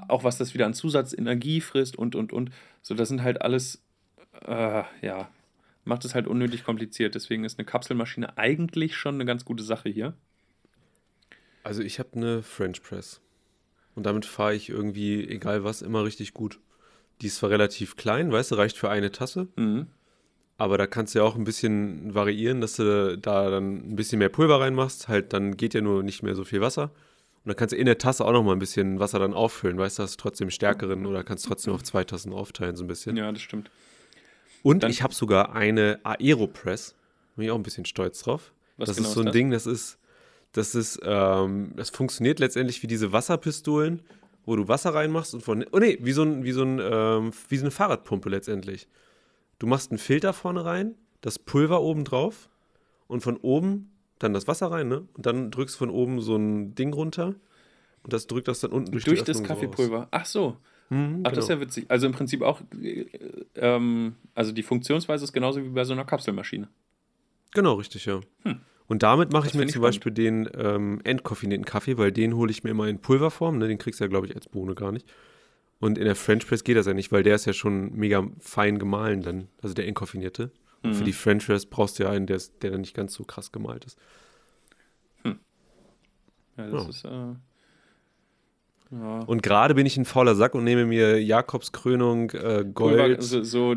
[0.08, 2.50] Auch was das wieder an Zusatzenergie frisst und, und, und.
[2.82, 3.82] So, das sind halt alles,
[4.46, 5.28] äh, ja,
[5.84, 7.14] macht es halt unnötig kompliziert.
[7.14, 10.14] Deswegen ist eine Kapselmaschine eigentlich schon eine ganz gute Sache hier.
[11.64, 13.20] Also ich habe eine French Press.
[13.94, 16.60] Und damit fahre ich irgendwie, egal was, immer richtig gut.
[17.20, 19.48] Die ist zwar relativ klein, weißt du, reicht für eine Tasse.
[19.56, 19.86] Mhm.
[20.56, 24.18] Aber da kannst du ja auch ein bisschen variieren, dass du da dann ein bisschen
[24.20, 25.08] mehr Pulver reinmachst.
[25.08, 26.84] Halt, dann geht ja nur nicht mehr so viel Wasser.
[27.44, 29.76] Und dann kannst du in der Tasse auch noch mal ein bisschen Wasser dann auffüllen.
[29.78, 32.86] Weißt du, hast du trotzdem stärkeren oder kannst trotzdem auf zwei Tassen aufteilen, so ein
[32.86, 33.16] bisschen.
[33.16, 33.70] Ja, das stimmt.
[34.62, 36.94] Und Dann- ich habe sogar eine Aeropress.
[37.36, 38.52] Bin ich auch ein bisschen stolz drauf.
[38.76, 39.32] Was das genau ist so ein das?
[39.32, 39.98] Ding, das ist,
[40.52, 44.02] das ist, ähm, das funktioniert letztendlich wie diese Wasserpistolen,
[44.46, 47.32] wo du Wasser reinmachst und von, oh nee, wie so ein, wie so ein, ähm,
[47.48, 48.86] wie so eine Fahrradpumpe letztendlich.
[49.58, 52.48] Du machst einen Filter vorne rein, das Pulver oben drauf
[53.06, 55.06] und von oben dann das Wasser rein, ne?
[55.14, 57.34] Und dann drückst du von oben so ein Ding runter
[58.02, 59.54] und das drückt das dann unten durch, Durch die das Öffnung so.
[59.54, 60.08] Kaffeepulver.
[60.10, 60.56] Ach so.
[60.90, 61.60] Mhm, Ach, das ist genau.
[61.60, 61.86] ja witzig.
[61.88, 63.06] Also im Prinzip auch, äh,
[63.56, 66.68] ähm, also die Funktionsweise ist genauso wie bei so einer Kapselmaschine.
[67.52, 68.20] Genau, richtig, ja.
[68.86, 72.64] Und damit mache ich mir zum Beispiel den ähm, entkoffinierten Kaffee, weil den hole ich
[72.64, 73.58] mir immer in Pulverform.
[73.58, 73.68] Ne?
[73.68, 75.08] Den kriegst du ja, glaube ich, als Bohne gar nicht.
[75.80, 78.26] Und in der French Press geht das ja nicht, weil der ist ja schon mega
[78.40, 80.50] fein gemahlen dann, also der entkoffinierte.
[80.82, 83.14] Und für die French Press brauchst du ja einen, der, ist, der dann nicht ganz
[83.14, 83.98] so krass gemalt ist.
[85.24, 85.34] Ja,
[86.68, 86.88] das Ja.
[86.90, 87.34] ist, äh,
[88.96, 89.18] ja.
[89.26, 93.22] Und gerade bin ich ein fauler Sack und nehme mir Jakobs Krönung äh, Gold Pulver,
[93.22, 93.74] so, so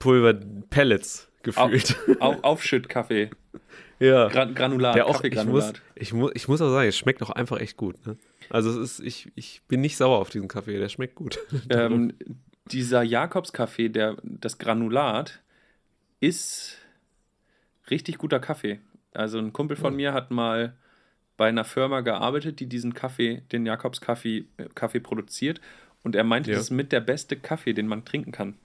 [0.00, 0.34] Pulver
[0.70, 1.96] Pellets gefühlt.
[2.20, 3.30] auf, Aufschüttkaffee,
[4.00, 4.28] ja.
[4.28, 5.82] Gran Granulat, Der auch, ich muss, Kaffeegranulat.
[5.94, 8.04] ich, muss, ich muss auch sagen, es schmeckt auch einfach echt gut.
[8.06, 8.16] Ne?
[8.50, 11.38] Also es ist, ich, ich bin nicht sauer auf diesen Kaffee, der schmeckt gut.
[11.70, 12.12] Ähm,
[12.70, 15.40] dieser Jakobskaffee, der, das Granulat,
[16.20, 16.78] ist
[17.90, 18.80] richtig guter Kaffee.
[19.12, 20.74] Also ein Kumpel von mir hat mal
[21.36, 25.60] bei einer Firma gearbeitet, die diesen Kaffee, den Jakobskaffee äh, Kaffee produziert.
[26.02, 26.56] Und er meinte, Ja.
[26.56, 28.56] das ist mit der beste Kaffee, den man trinken kann.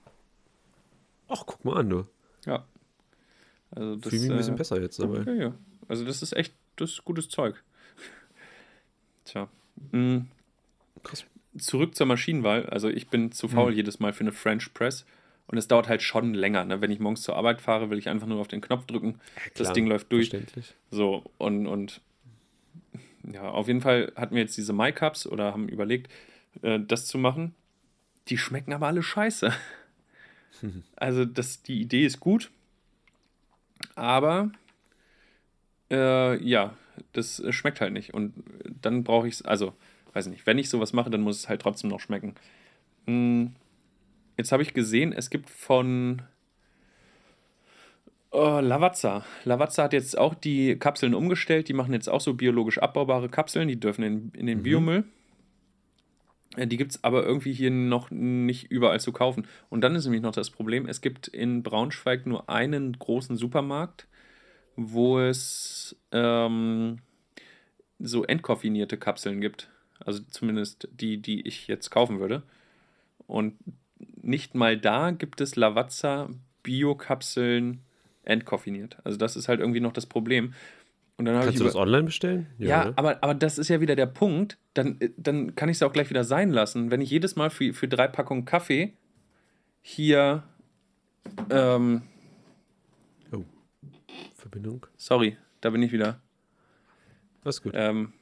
[1.28, 2.06] Ach, guck mal an, du.
[2.46, 2.64] Ja.
[3.70, 5.22] Also das, Fühle mich ein bisschen äh, besser jetzt dabei.
[5.22, 5.54] Ja, ja.
[5.88, 7.62] Also das ist echt, das ist gutes Zeug.
[9.24, 9.48] Tja.
[11.02, 11.24] Krass.
[11.58, 12.66] Zurück zur Maschinenwahl.
[12.66, 15.04] Also ich bin zu faul jedes Mal für eine French Press.
[15.46, 16.64] Und es dauert halt schon länger.
[16.64, 16.80] Ne?
[16.80, 19.18] Wenn ich morgens zur Arbeit fahre, will ich einfach nur auf den Knopf drücken.
[19.54, 20.30] das Klar, Ding läuft durch.
[20.92, 22.00] So, und, und
[23.24, 26.08] ja, auf jeden Fall hatten wir jetzt diese My Cups oder haben überlegt,
[26.62, 27.54] äh, das zu machen.
[28.28, 29.52] Die schmecken aber alle scheiße.
[30.94, 32.50] Also, das, die Idee ist gut,
[33.94, 34.50] aber
[35.90, 36.74] äh, ja,
[37.12, 38.14] das schmeckt halt nicht.
[38.14, 38.34] Und
[38.82, 39.74] dann brauche ich es, also,
[40.12, 42.34] weiß nicht, wenn ich sowas mache, dann muss es halt trotzdem noch schmecken.
[43.06, 43.48] Mm,
[44.40, 46.22] Jetzt habe ich gesehen, es gibt von
[48.30, 49.22] Oh, Lavazza.
[49.44, 51.68] Lavazza hat jetzt auch die Kapseln umgestellt.
[51.68, 53.68] Die machen jetzt auch so biologisch abbaubare Kapseln.
[53.68, 55.04] Die dürfen in, in den Biomüll.
[56.56, 59.46] Äh, Die gibt es aber irgendwie hier noch nicht überall zu kaufen.
[59.68, 64.06] Und dann ist nämlich noch das Problem: Es gibt in Braunschweig nur einen großen Supermarkt,
[64.76, 66.98] wo es ähm,
[67.98, 69.68] so entkoffinierte Kapseln gibt.
[70.00, 72.42] Also zumindest die, die ich jetzt kaufen würde.
[73.26, 73.54] Und
[74.22, 76.30] nicht mal da gibt es Lavazza
[76.62, 77.80] Bio-Kapseln
[78.24, 78.96] entkoffiniert.
[79.04, 80.54] Also das ist halt irgendwie noch das Problem.
[81.20, 82.46] Und dann habe ich Kannst du das online bestellen?
[82.56, 82.92] ja, ne?
[82.96, 84.56] aber, aber das ist ja wieder der Punkt.
[84.72, 86.90] Dann, äh, dann kann ich es auch gleich wieder sein lassen.
[86.90, 88.94] Wenn ich jedes Mal für, für drei Packungen Kaffee
[89.82, 90.44] hier.
[91.50, 92.00] Ähm,
[94.34, 94.86] Verbindung.
[94.96, 96.22] sorry, da bin ich wieder.
[97.44, 97.72] Alles gut.
[97.76, 98.14] Ähm,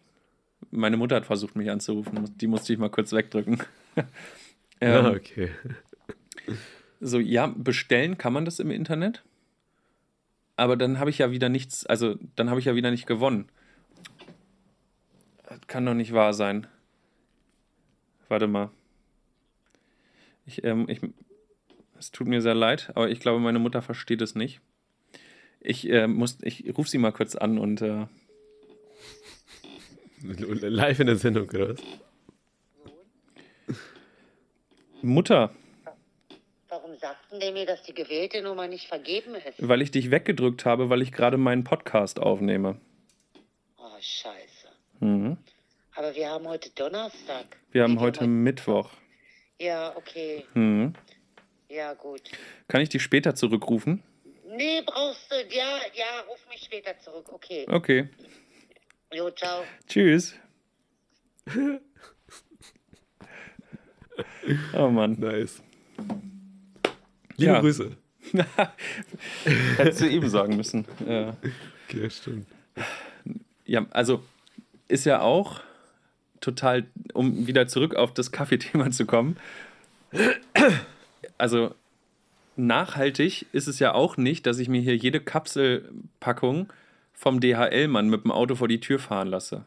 [0.72, 2.36] meine Mutter hat versucht, mich anzurufen.
[2.38, 3.62] Die musste ich mal kurz wegdrücken.
[4.80, 5.50] ähm, ja, okay.
[7.00, 9.22] So, ja, bestellen kann man das im Internet.
[10.58, 13.48] Aber dann habe ich ja wieder nichts, also dann habe ich ja wieder nicht gewonnen.
[15.48, 16.66] Das kann doch nicht wahr sein.
[18.26, 18.70] Warte mal.
[20.46, 21.00] Ich, ähm, ich,
[21.96, 24.60] es tut mir sehr leid, aber ich glaube, meine Mutter versteht es nicht.
[25.60, 28.06] Ich äh, muss, ich rufe sie mal kurz an und äh,
[30.20, 31.82] Live in der Sendung, oder was?
[35.02, 35.54] Mutter,
[36.98, 39.66] sagten die mir, dass die gewählte Nummer nicht vergeben ist?
[39.66, 42.80] weil ich dich weggedrückt habe, weil ich gerade meinen Podcast aufnehme.
[43.78, 44.68] Oh, scheiße.
[45.00, 45.36] Mhm.
[45.94, 47.46] Aber wir haben heute Donnerstag.
[47.72, 48.90] Wir haben heute Mittwoch.
[49.60, 50.44] Ja, okay.
[50.54, 50.94] Mhm.
[51.68, 52.22] Ja, gut.
[52.68, 54.02] Kann ich dich später zurückrufen?
[54.46, 55.34] Nee, brauchst du.
[55.54, 57.30] Ja, ja, ruf mich später zurück.
[57.32, 57.66] Okay.
[57.68, 58.08] Okay.
[59.12, 59.64] Jo, ciao.
[59.86, 60.34] Tschüss.
[64.74, 65.16] oh Mann.
[65.18, 65.62] Nice.
[67.38, 67.60] Liebe Ja.
[67.60, 67.96] Grüße.
[69.76, 70.84] Hättest du eben sagen müssen.
[71.08, 71.36] Ja.
[71.88, 72.46] Okay, stimmt.
[73.64, 74.22] ja, also
[74.88, 75.60] ist ja auch
[76.40, 79.36] total, um wieder zurück auf das Kaffeethema zu kommen.
[81.38, 81.74] Also
[82.56, 86.72] nachhaltig ist es ja auch nicht, dass ich mir hier jede Kapselpackung
[87.12, 89.64] vom DHL-Mann mit dem Auto vor die Tür fahren lasse.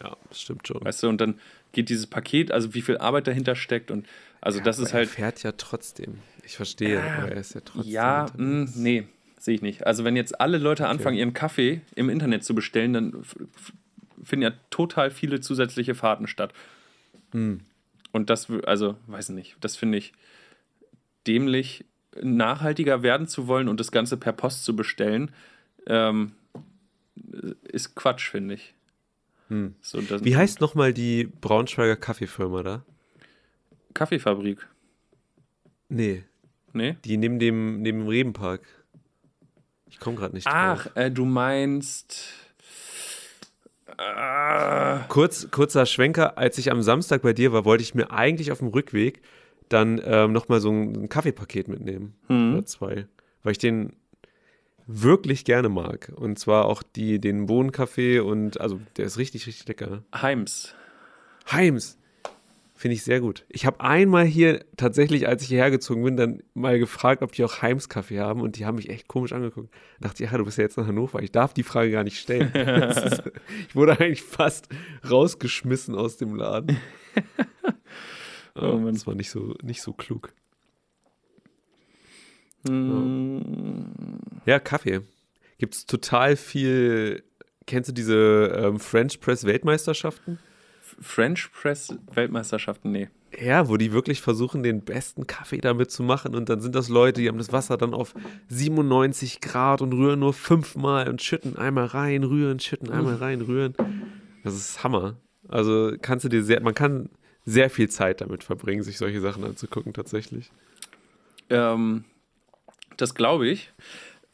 [0.00, 0.84] Ja, das stimmt schon.
[0.84, 1.38] Weißt du, und dann
[1.72, 4.06] geht dieses Paket, also wie viel Arbeit dahinter steckt und
[4.40, 5.08] Also das Aber ist halt.
[5.08, 6.18] Er fährt ja trotzdem.
[6.46, 7.92] Ich verstehe, aber er ist ja trotzdem.
[7.92, 8.76] Ja, mh, unterwegs.
[8.76, 9.06] nee,
[9.38, 9.86] sehe ich nicht.
[9.86, 13.24] Also wenn jetzt alle Leute anfangen, ihren Kaffee im Internet zu bestellen, dann
[14.22, 16.52] finden ja total viele zusätzliche Fahrten statt.
[17.32, 17.60] Hm.
[18.12, 20.12] Und das, also, weiß nicht, das finde ich
[21.26, 21.84] dämlich,
[22.22, 25.32] nachhaltiger werden zu wollen und das Ganze per Post zu bestellen,
[25.86, 26.32] ähm,
[27.64, 28.74] ist Quatsch, finde ich.
[29.48, 29.74] Hm.
[29.80, 32.84] So, Wie heißt nochmal die Braunschweiger Kaffeefirma da?
[33.92, 34.66] Kaffeefabrik?
[35.88, 36.24] Nee,
[36.74, 36.96] Nee?
[37.04, 38.60] die neben dem, neben dem Rebenpark.
[39.88, 40.96] Ich komme gerade nicht Ach, drauf.
[40.96, 42.32] äh, du meinst.
[43.96, 48.50] Ah, Kurz, kurzer Schwenker, als ich am Samstag bei dir war, wollte ich mir eigentlich
[48.50, 49.22] auf dem Rückweg
[49.68, 52.14] dann ähm, nochmal so ein, ein Kaffeepaket mitnehmen.
[52.26, 52.54] hm.
[52.54, 53.06] Oder zwei.
[53.42, 53.92] Weil ich den
[54.86, 56.12] wirklich gerne mag.
[56.16, 60.02] Und zwar auch die, den Bohnenkaffee und also der ist richtig, richtig lecker.
[60.14, 60.74] Heims.
[61.50, 61.98] Heims.
[62.76, 63.44] Finde ich sehr gut.
[63.48, 67.44] Ich habe einmal hier tatsächlich, als ich hierher gezogen bin, dann mal gefragt, ob die
[67.44, 69.72] auch Heims Kaffee haben und die haben mich echt komisch angeguckt.
[70.00, 71.22] Dachte, ja, du bist ja jetzt in Hannover.
[71.22, 72.52] Ich darf die Frage gar nicht stellen.
[72.52, 73.22] Ist,
[73.68, 74.68] ich wurde eigentlich fast
[75.08, 76.78] rausgeschmissen aus dem Laden.
[78.56, 78.94] Oh Mann.
[78.94, 80.32] das war nicht so, nicht so klug.
[82.68, 83.84] Hm.
[84.46, 85.00] Ja, Kaffee.
[85.58, 87.24] Gibt es total viel.
[87.66, 90.38] Kennst du diese ähm, French Press Weltmeisterschaften?
[91.00, 93.08] French Press Weltmeisterschaften, nee.
[93.40, 96.34] Ja, wo die wirklich versuchen, den besten Kaffee damit zu machen.
[96.34, 98.14] Und dann sind das Leute, die haben das Wasser dann auf
[98.48, 103.74] 97 Grad und rühren nur fünfmal und schütten einmal rein, rühren, schütten einmal rein, rühren.
[104.44, 105.16] Das ist Hammer.
[105.48, 107.10] Also kannst du dir sehr, man kann
[107.44, 110.50] sehr viel Zeit damit verbringen, sich solche Sachen anzugucken, tatsächlich.
[111.50, 112.04] Ähm,
[112.96, 113.72] das glaube ich.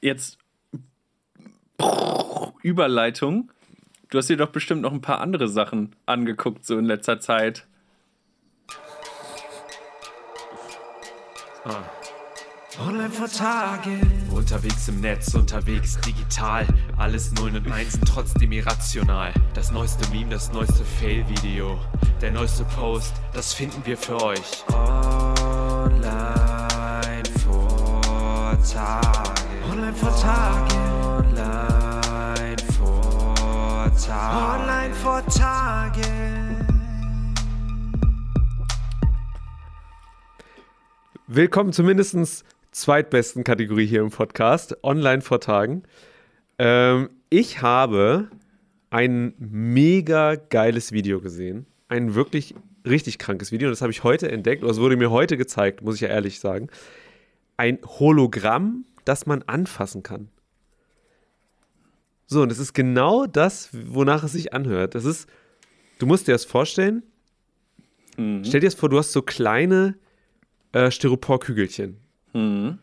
[0.01, 0.39] Jetzt
[2.63, 3.51] Überleitung.
[4.11, 7.69] Du hast dir doch bestimmt noch ein paar andere Sachen angeguckt, so in letzter Zeit.
[12.81, 14.01] Online vor Tage.
[14.35, 16.67] Unterwegs im Netz, unterwegs digital.
[16.97, 19.33] Alles Nullen und Einsen, trotzdem irrational.
[19.55, 21.79] Das neueste Meme, das neueste Fail-Video.
[22.21, 24.65] Der neueste Post, das finden wir für euch.
[24.73, 26.03] Online
[27.45, 29.31] vor Tage.
[29.71, 30.90] Online vor Tage.
[34.11, 34.63] Vor Tage.
[34.63, 36.03] Online vor Tage.
[41.29, 45.85] Willkommen zur mindestens zweitbesten Kategorie hier im Podcast, online vor Tagen.
[46.59, 48.29] Ähm, ich habe
[48.91, 51.67] ein mega geiles Video gesehen.
[51.89, 53.69] Ein wirklich richtig krankes Video.
[53.69, 56.09] Und das habe ich heute entdeckt, oder es wurde mir heute gezeigt, muss ich ja
[56.09, 56.69] ehrlich sagen.
[57.57, 60.31] Ein Hologramm, das man anfassen kann.
[62.33, 64.95] So, und es ist genau das, wonach es sich anhört.
[64.95, 65.29] Das ist,
[65.99, 67.03] du musst dir das vorstellen.
[68.17, 68.45] Mhm.
[68.45, 69.97] Stell dir das vor, du hast so kleine
[70.71, 71.97] äh, Styroporkügelchen.
[72.33, 72.79] Mhm.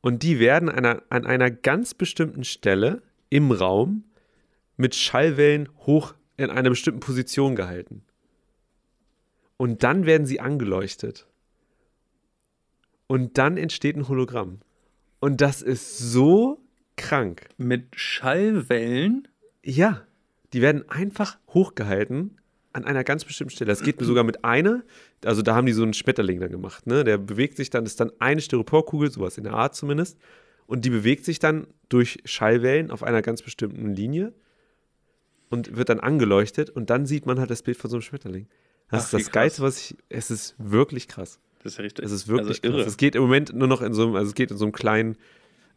[0.00, 4.02] Und die werden einer, an einer ganz bestimmten Stelle im Raum
[4.76, 8.02] mit Schallwellen hoch in einer bestimmten Position gehalten.
[9.56, 11.28] Und dann werden sie angeleuchtet.
[13.06, 14.58] Und dann entsteht ein Hologramm.
[15.20, 16.60] Und das ist so
[16.98, 17.48] krank.
[17.56, 19.26] Mit Schallwellen.
[19.64, 20.02] Ja,
[20.52, 22.38] die werden einfach hochgehalten
[22.72, 23.70] an einer ganz bestimmten Stelle.
[23.70, 24.82] Das geht sogar mit einer,
[25.24, 27.02] also da haben die so einen Schmetterling dann gemacht, ne?
[27.04, 30.18] Der bewegt sich dann, ist dann eine Styroporkugel, sowas in der Art zumindest.
[30.66, 34.34] Und die bewegt sich dann durch Schallwellen auf einer ganz bestimmten Linie
[35.48, 38.48] und wird dann angeleuchtet und dann sieht man halt das Bild von so einem Schmetterling.
[38.90, 39.32] Das Ach, ist das krass.
[39.32, 39.96] Geilste, was ich.
[40.08, 41.40] Es ist wirklich krass.
[41.62, 42.04] Das ist ja richtig.
[42.04, 42.86] Es ist wirklich also krass.
[42.86, 44.72] Es geht im Moment nur noch in so einem, also es geht in so einem
[44.72, 45.16] kleinen,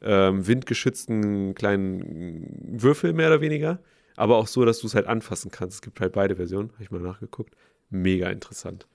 [0.02, 3.80] ähm, windgeschützten kleinen Würfel mehr oder weniger.
[4.18, 5.76] Aber auch so, dass du es halt anfassen kannst.
[5.76, 7.56] Es gibt halt beide Versionen, habe ich mal nachgeguckt.
[7.90, 8.88] Mega interessant.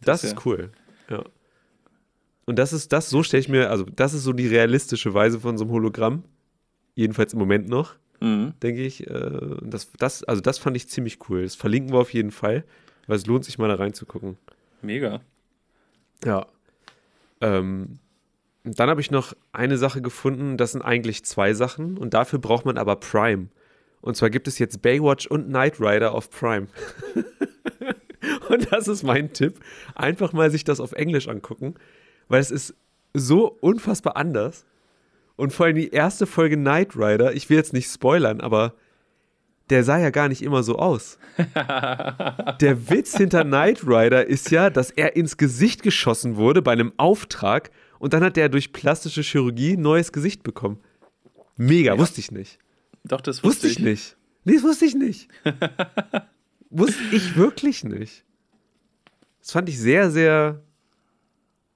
[0.00, 0.70] Das, Das ist ja- cool.
[1.08, 1.24] Ja.
[2.46, 5.40] Und das ist das, so stelle ich mir, also das ist so die realistische Weise
[5.40, 6.24] von so einem Hologramm.
[6.94, 8.52] Jedenfalls im Moment noch, Mhm.
[8.62, 9.06] denke ich.
[9.08, 11.42] Äh, das, das, also das fand ich ziemlich cool.
[11.42, 12.64] Das verlinken wir auf jeden Fall,
[13.06, 14.36] weil es lohnt sich mal da reinzugucken.
[14.82, 15.20] Mega.
[16.24, 16.46] Ja.
[17.40, 17.98] Ähm,
[18.64, 22.38] und dann habe ich noch eine Sache gefunden, das sind eigentlich zwei Sachen und dafür
[22.38, 23.48] braucht man aber Prime.
[24.00, 26.66] Und zwar gibt es jetzt Baywatch und Knight Rider auf Prime.
[28.48, 29.60] und das ist mein Tipp.
[29.94, 31.74] Einfach mal sich das auf Englisch angucken,
[32.28, 32.74] weil es ist
[33.12, 34.66] so unfassbar anders.
[35.36, 38.74] Und vor allem die erste Folge Knight Rider, ich will jetzt nicht spoilern, aber
[39.70, 41.18] der sah ja gar nicht immer so aus.
[42.60, 46.92] Der Witz hinter Knight Rider ist ja, dass er ins Gesicht geschossen wurde bei einem
[46.98, 50.80] Auftrag und dann hat er durch plastische Chirurgie ein neues Gesicht bekommen.
[51.56, 52.58] Mega, wusste ich nicht.
[53.04, 54.16] Doch, das Wusste ich nicht.
[54.44, 55.28] Nee, das wusste ich nicht.
[56.70, 58.24] wusste ich wirklich nicht.
[59.40, 60.62] Das fand ich sehr, sehr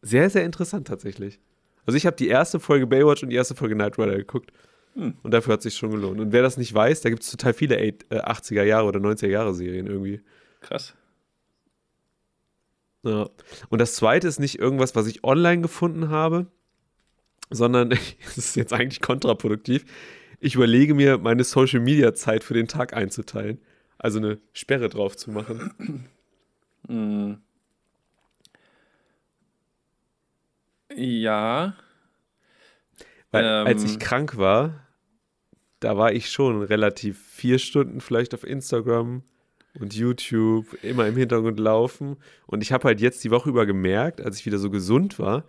[0.03, 1.41] sehr, sehr interessant tatsächlich.
[1.87, 4.53] Also ich habe die erste Folge Baywatch und die erste Folge Knight Rider geguckt.
[4.95, 5.14] Hm.
[5.23, 6.21] Und dafür hat es sich schon gelohnt.
[6.21, 9.29] Und wer das nicht weiß, da gibt es total viele äh, 80er Jahre oder 90er
[9.29, 10.21] Jahre Serien irgendwie.
[10.61, 10.95] Krass.
[13.09, 13.31] Ja.
[13.69, 16.47] Und das zweite ist nicht irgendwas, was ich online gefunden habe,
[17.51, 17.93] sondern
[18.27, 19.85] es ist jetzt eigentlich kontraproduktiv.
[20.41, 23.61] Ich überlege mir, meine Social Media Zeit für den Tag einzuteilen.
[23.99, 26.09] Also eine Sperre drauf zu machen.
[26.87, 27.39] Hm.
[30.95, 31.75] Ja.
[33.31, 33.67] Weil Ähm.
[33.67, 34.87] als ich krank war,
[35.81, 39.23] da war ich schon relativ vier Stunden vielleicht auf Instagram
[39.79, 42.16] und YouTube, immer im Hintergrund laufen.
[42.47, 45.45] Und ich habe halt jetzt die Woche über gemerkt, als ich wieder so gesund war,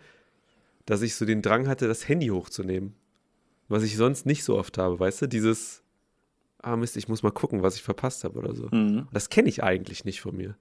[0.85, 2.95] dass ich so den Drang hatte, das Handy hochzunehmen.
[3.67, 5.27] Was ich sonst nicht so oft habe, weißt du?
[5.27, 5.83] Dieses,
[6.61, 8.69] ah Mist, ich muss mal gucken, was ich verpasst habe oder so.
[8.71, 9.07] Hm.
[9.11, 10.55] Das kenne ich eigentlich nicht von mir.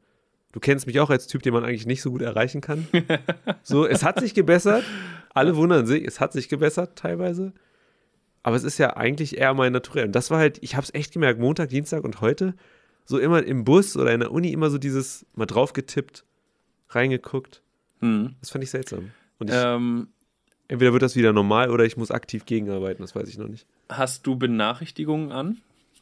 [0.52, 2.86] Du kennst mich auch als Typ, den man eigentlich nicht so gut erreichen kann.
[3.62, 4.84] so, es hat sich gebessert.
[5.34, 7.52] Alle wundern sich, es hat sich gebessert teilweise.
[8.42, 10.06] Aber es ist ja eigentlich eher mein Naturell.
[10.06, 12.54] Und das war halt, ich habe es echt gemerkt, Montag, Dienstag und heute,
[13.11, 16.26] so immer im Bus oder in der Uni immer so dieses mal drauf getippt,
[16.90, 17.62] reingeguckt.
[18.00, 18.34] Hm.
[18.40, 19.12] Das fand ich seltsam.
[19.38, 20.09] Und ich, Ähm,
[20.68, 23.66] entweder wird das wieder normal oder ich muss aktiv gegenarbeiten, das weiß ich noch nicht.
[23.88, 25.56] hast du Benachrichtigungen an?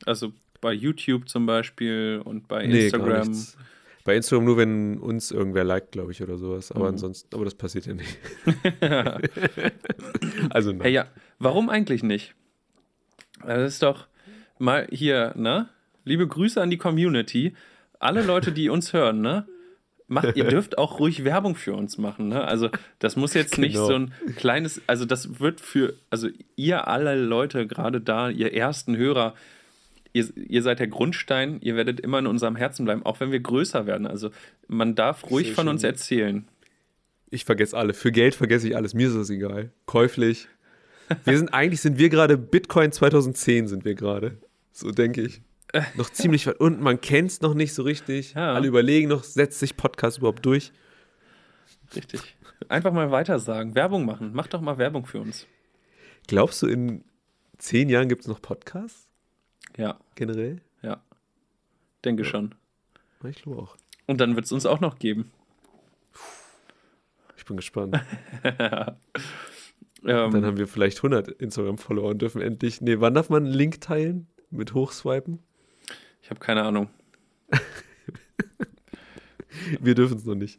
[0.05, 3.47] Also bei YouTube zum Beispiel und bei Nee, Instagram.
[4.05, 6.71] Bei Instagram nur, wenn uns irgendwer liked, glaube ich, oder sowas.
[6.73, 6.95] Aber Mhm.
[6.95, 8.19] ansonsten, aber das passiert ja nicht.
[10.51, 10.83] also nein.
[10.83, 11.07] Hey, ja,
[11.39, 12.35] warum eigentlich nicht?
[13.45, 14.07] Das ist doch
[14.59, 15.69] mal hier, ne?
[16.07, 17.55] Liebe Grüße an die Community.
[17.99, 19.47] Alle Leute, die uns hören, ne?
[20.09, 22.45] Macht, ihr dürft auch ruhig Werbung für uns machen, ne?
[22.45, 23.87] Also, das muss jetzt nicht Genau.
[23.87, 28.97] so ein kleines, also das wird für, also ihr alle Leute, gerade da, ihr ersten
[28.97, 29.35] Hörer,
[30.13, 33.41] ihr, ihr seid der Grundstein, ihr werdet immer in unserem Herzen bleiben, auch wenn wir
[33.41, 34.07] größer werden.
[34.07, 34.31] Also,
[34.69, 35.71] man darf ruhig Sehr von schön.
[35.73, 36.47] uns erzählen.
[37.31, 37.93] Ich vergesse alle.
[37.93, 38.95] Für Geld vergesse ich alles.
[38.95, 39.71] Mir ist das egal.
[39.87, 40.47] Käuflich.
[41.25, 44.37] Wir sind eigentlich sind wir gerade Bitcoin 2010 sind wir gerade.
[44.71, 45.41] So denke ich.
[45.97, 46.83] Noch ziemlich weit unten.
[46.83, 48.35] Man kennt es noch nicht so richtig.
[48.35, 48.55] Ja.
[48.55, 50.73] Alle überlegen noch, setzt sich Podcast überhaupt durch?
[51.95, 52.37] Richtig.
[52.69, 54.33] Einfach mal weiter sagen, Werbung machen.
[54.33, 55.47] Macht doch mal Werbung für uns.
[56.29, 57.05] Glaubst du, in
[57.59, 59.09] zehn Jahren gibt es noch Podcasts
[59.77, 60.61] Ja, generell?
[60.83, 61.03] ja.
[62.05, 62.55] Denke schon.
[63.25, 63.77] Ich glaube auch.
[64.07, 65.31] Und dann wird es uns auch noch geben.
[67.37, 68.01] Ich bin gespannt.
[70.05, 72.81] Ähm, Dann haben wir vielleicht 100 Instagram-Follower und dürfen endlich.
[72.81, 74.29] Nee, wann darf man einen Link teilen?
[74.51, 75.41] Mit Hochswipen?
[76.27, 76.89] Ich habe keine Ahnung.
[79.81, 80.59] Wir dürfen es noch nicht.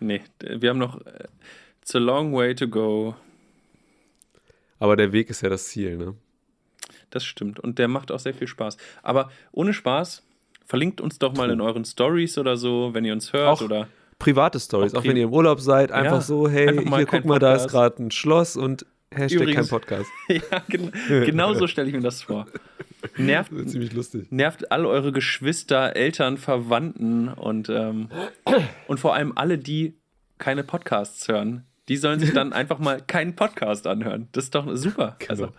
[0.00, 1.28] Nee, wir haben noch äh,
[1.80, 3.14] It's a long way to go.
[4.80, 6.16] Aber der Weg ist ja das Ziel, ne?
[7.10, 7.60] Das stimmt.
[7.60, 8.78] Und der macht auch sehr viel Spaß.
[9.04, 10.24] Aber ohne Spaß,
[10.66, 13.60] verlinkt uns doch mal in euren Stories oder so, wenn ihr uns hört.
[13.60, 13.86] Auch oder
[14.18, 17.06] Private Stories, Auch auch, wenn ihr im Urlaub seid, einfach Ja, so, hey, einfach hier
[17.06, 20.10] guck mal, da ist gerade ein Schloss und Hashtag Übrigens- kein Podcast.
[20.28, 22.46] ja, gen genau so stelle ich mir das vor.
[23.16, 24.30] Nervt, Das ziemlich lustig.
[24.30, 28.08] nervt all eure Geschwister, Eltern, Verwandten und, ähm,
[28.88, 29.96] und vor allem alle, die
[30.38, 31.64] keine Podcasts hören.
[31.88, 34.28] Die sollen sich dann einfach mal keinen Podcast anhören.
[34.32, 35.16] Das ist doch super.
[35.28, 35.56] Also, Genau.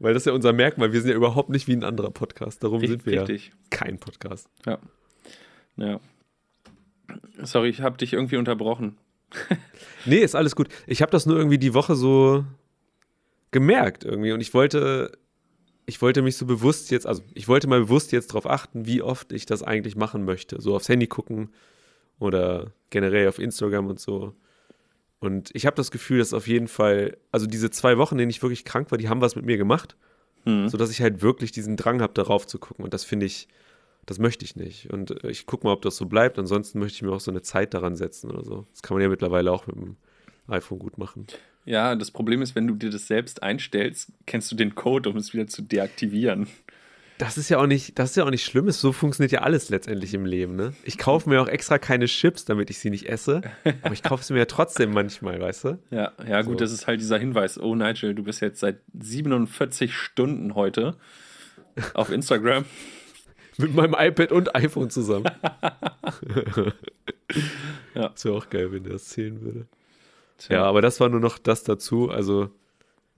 [0.00, 0.92] Weil das ist ja unser Merkmal.
[0.92, 2.62] Wir sind ja überhaupt nicht wie ein anderer Podcast.
[2.64, 3.48] Darum Richtig- sind wir richtig.
[3.48, 4.48] ja kein Podcast.
[4.66, 4.78] ja.
[5.76, 6.00] Ja.
[7.42, 8.96] Sorry, ich habe dich irgendwie unterbrochen.
[10.04, 10.68] Nee, ist alles gut.
[10.86, 12.44] Ich habe das nur irgendwie die Woche so
[13.50, 15.12] gemerkt irgendwie und ich wollte,
[15.86, 19.02] ich wollte mich so bewusst jetzt, also ich wollte mal bewusst jetzt darauf achten, wie
[19.02, 20.60] oft ich das eigentlich machen möchte.
[20.60, 21.50] So aufs Handy gucken
[22.18, 24.34] oder generell auf Instagram und so.
[25.20, 28.30] Und ich habe das Gefühl, dass auf jeden Fall, also diese zwei Wochen, in denen
[28.30, 29.96] ich wirklich krank war, die haben was mit mir gemacht,
[30.44, 30.68] Hm.
[30.68, 32.84] sodass ich halt wirklich diesen Drang habe, darauf zu gucken.
[32.84, 33.48] Und das finde ich,
[34.08, 34.90] das möchte ich nicht.
[34.90, 36.38] Und äh, ich gucke mal, ob das so bleibt.
[36.38, 38.66] Ansonsten möchte ich mir auch so eine Zeit daran setzen oder so.
[38.72, 39.96] Das kann man ja mittlerweile auch mit dem
[40.48, 41.26] iPhone gut machen.
[41.66, 45.16] Ja, das Problem ist, wenn du dir das selbst einstellst, kennst du den Code, um
[45.18, 46.46] es wieder zu deaktivieren.
[47.18, 48.70] Das ist ja auch nicht, das ist ja auch nicht schlimm.
[48.70, 50.72] So funktioniert ja alles letztendlich im Leben, ne?
[50.84, 53.42] Ich kaufe mir auch extra keine Chips, damit ich sie nicht esse.
[53.82, 55.78] Aber ich kaufe sie mir ja trotzdem manchmal, weißt du?
[55.90, 56.64] Ja, ja, gut, So.
[56.64, 57.58] das ist halt dieser Hinweis.
[57.60, 60.96] Oh, Nigel, du bist jetzt seit 47 Stunden heute
[61.92, 62.64] auf Instagram.
[63.58, 65.30] Mit meinem iPad und iPhone zusammen.
[67.94, 68.08] Ja.
[68.10, 69.66] Das wäre auch geil, wenn der das zählen würde.
[70.38, 70.56] Tja.
[70.56, 72.10] Ja, aber das war nur noch das dazu.
[72.10, 72.50] Also,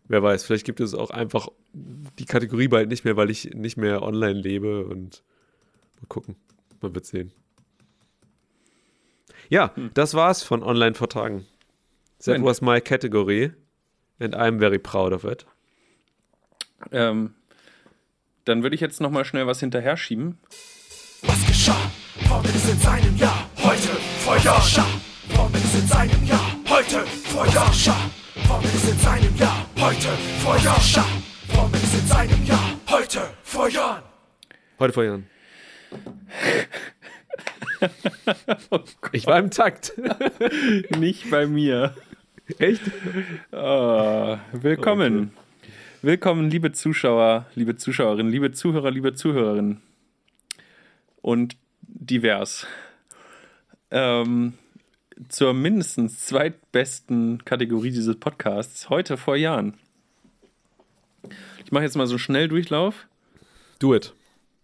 [0.08, 3.76] wer weiß, vielleicht gibt es auch einfach die Kategorie bald nicht mehr, weil ich nicht
[3.76, 5.22] mehr online lebe und
[6.00, 6.36] mal gucken.
[6.80, 7.30] Man wird sehen.
[9.50, 11.46] Ja, das war's von Online vor Tagen.
[12.24, 13.52] That was my category
[14.18, 15.46] and I'm very proud of it.
[16.92, 17.34] Ähm,
[18.44, 20.38] dann würde ich jetzt noch mal schnell was hinterher schieben.
[21.22, 21.90] Was geschah?
[22.28, 23.88] Vor mindestens einem Jahr, heute
[24.24, 24.44] Feuer.
[24.44, 24.86] Was geschah?
[25.34, 27.96] Vor mindestens einem Jahr, heute Heute Feuerscher,
[28.48, 29.66] Pommes in seinem Jahr.
[29.78, 30.08] Heute
[30.42, 31.04] Feuerscher,
[31.48, 32.72] Pommes in seinem Jahr.
[32.88, 34.02] Heute Feuern.
[34.78, 35.26] Heute vor Jahren.
[39.12, 39.92] ich war im Takt.
[40.98, 41.94] Nicht bei mir.
[42.58, 42.82] Echt?
[43.52, 45.32] Ah, willkommen.
[46.02, 49.82] Willkommen, liebe Zuschauer, liebe Zuschauerinnen, liebe Zuhörer, liebe Zuhörerinnen.
[51.20, 52.66] Und divers.
[53.90, 54.54] Ähm,
[55.28, 59.74] zur mindestens zweitbesten Kategorie dieses Podcasts, heute vor Jahren.
[61.66, 63.06] Ich mache jetzt mal so einen Schnelldurchlauf.
[63.78, 64.14] Do it.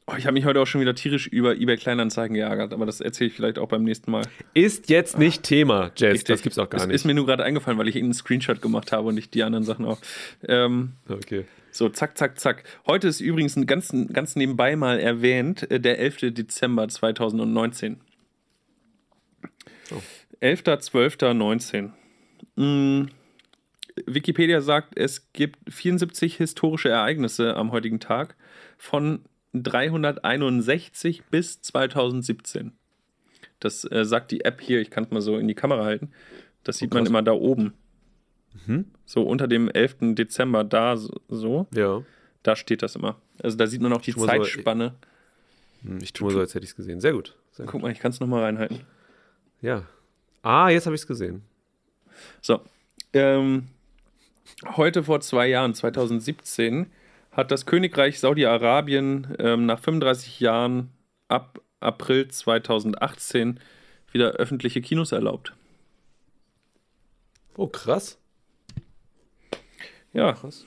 [0.08, 3.00] Oh, ich habe mich heute auch schon wieder tierisch über eBay Kleinanzeigen geärgert, aber das
[3.00, 4.22] erzähle ich vielleicht auch beim nächsten Mal.
[4.54, 6.12] Ist jetzt nicht Thema, Jess.
[6.14, 6.34] Richtig.
[6.36, 6.94] Das gibt's auch gar Es nicht.
[6.94, 9.42] ist mir nur gerade eingefallen, weil ich Ihnen einen Screenshot gemacht habe und nicht die
[9.42, 9.98] anderen Sachen auch.
[10.46, 11.44] Ähm, okay.
[11.72, 12.62] so, zack, zack, zack.
[12.86, 16.34] Heute ist übrigens ein ganz, ganz nebenbei mal erwähnt, äh, der 11.
[16.34, 18.00] Dezember 2019.
[19.90, 20.00] Oh.
[20.40, 21.90] 11.12.19.
[22.54, 23.08] Mm,
[24.06, 28.36] Wikipedia sagt, es gibt 74 historische Ereignisse am heutigen Tag
[28.78, 29.24] von
[29.62, 32.72] 361 bis 2017.
[33.60, 36.10] Das äh, sagt die App hier, ich kann es mal so in die Kamera halten.
[36.64, 37.10] Das sieht man krass.
[37.10, 37.74] immer da oben.
[38.66, 38.86] Mhm.
[39.04, 40.14] So unter dem 11.
[40.14, 42.02] Dezember da so- Ja.
[42.42, 43.16] da steht das immer.
[43.42, 44.94] Also da sieht man auch die mal so- Zeitspanne.
[45.82, 47.00] Hm, Ich tue mal so, als hätte ich es gesehen.
[47.00, 47.36] Sehr gut.
[47.52, 47.72] Sehr gut.
[47.72, 48.80] Guck mal, ich kann es nochmal reinhalten.
[49.62, 49.84] Ja.
[50.42, 51.42] Ah, jetzt habe ich es gesehen.
[52.40, 52.60] So.
[53.12, 53.68] Ähm,
[54.76, 56.86] heute vor zwei Jahren, 2017,
[57.36, 60.90] hat das Königreich Saudi-Arabien ähm, nach 35 Jahren
[61.28, 63.60] ab April 2018
[64.10, 65.52] wieder öffentliche Kinos erlaubt.
[67.56, 68.18] Oh, krass.
[70.12, 70.64] Ja, Krass.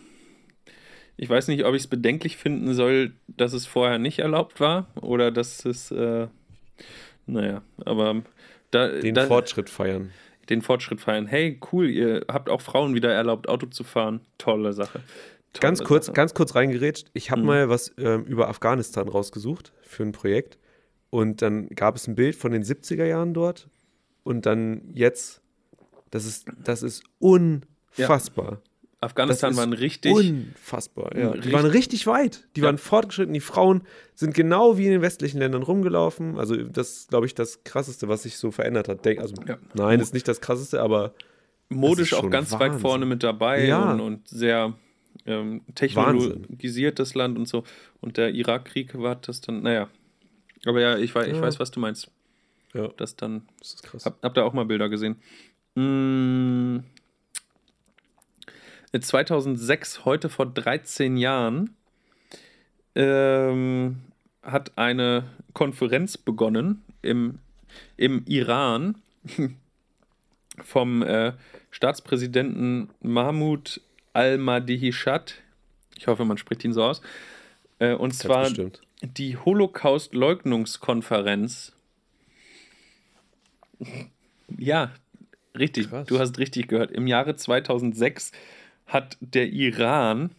[1.17, 4.87] ich weiß nicht, ob ich es bedenklich finden soll, dass es vorher nicht erlaubt war
[5.01, 6.27] oder dass es, äh,
[7.25, 8.21] naja, aber
[8.69, 10.11] da, Den da, Fortschritt feiern.
[10.49, 11.25] den Fortschritt feiern.
[11.25, 14.21] Hey, cool, ihr habt auch Frauen wieder erlaubt, Auto zu fahren.
[14.37, 15.01] Tolle Sache.
[15.59, 16.13] Ganz kurz, Sache.
[16.15, 17.07] ganz kurz reingerätscht.
[17.13, 17.47] Ich habe Mhm.
[17.47, 20.57] mal was ähm, über Afghanistan rausgesucht für ein Projekt.
[21.09, 23.67] Und dann gab es ein Bild von den 70er Jahren dort.
[24.23, 25.41] Und dann jetzt,
[26.11, 28.61] das ist, das ist unfassbar.
[29.01, 30.13] Afghanistan das ist waren richtig.
[30.13, 31.31] Unfassbar, ja.
[31.31, 32.47] Die waren richtig weit.
[32.55, 32.65] Die Ja.
[32.67, 33.33] waren fortgeschritten.
[33.33, 33.83] Die Frauen
[34.13, 36.37] sind genau wie in den westlichen Ländern rumgelaufen.
[36.37, 39.07] Also, das ist, glaube ich, das Krasseste, was sich so verändert hat.
[39.07, 39.57] Also, Ja.
[39.73, 41.13] nein, ist nicht das Krasseste, aber
[41.69, 42.79] modisch auch ganz weit Wahnsinn.
[42.81, 43.93] vorne mit dabei Ja.
[43.93, 44.73] und, und sehr
[45.29, 47.63] ähm, technologisiert das Land und so.
[48.01, 49.87] Und der Irakkrieg war das dann, naja.
[50.65, 51.41] Aber ja, ich, wei- ich Ja.
[51.43, 52.11] weiß, was du meinst.
[52.73, 54.05] ja, Das dann, das ist krass.
[54.05, 55.15] hab, hab da auch mal Bilder gesehen.
[55.75, 56.79] Mm,
[58.99, 61.75] 2006, heute vor 13 Jahren,
[62.95, 63.97] ähm,
[64.41, 67.39] hat eine Konferenz begonnen im,
[67.97, 68.95] im Iran
[70.63, 71.33] vom äh,
[71.71, 73.81] Staatspräsidenten Mahmoud
[74.19, 75.35] al-Madihishad.
[75.97, 77.01] Ich hoffe, man spricht ihn so aus.
[77.79, 78.81] Äh, und Ganz zwar bestimmt.
[79.01, 81.71] die Holocaust-Leugnungskonferenz.
[84.57, 84.91] Ja,
[85.57, 85.89] richtig.
[85.89, 86.05] Krass.
[86.07, 86.91] Du hast richtig gehört.
[86.91, 88.33] Im Jahre 2006
[88.87, 90.31] hat der Iran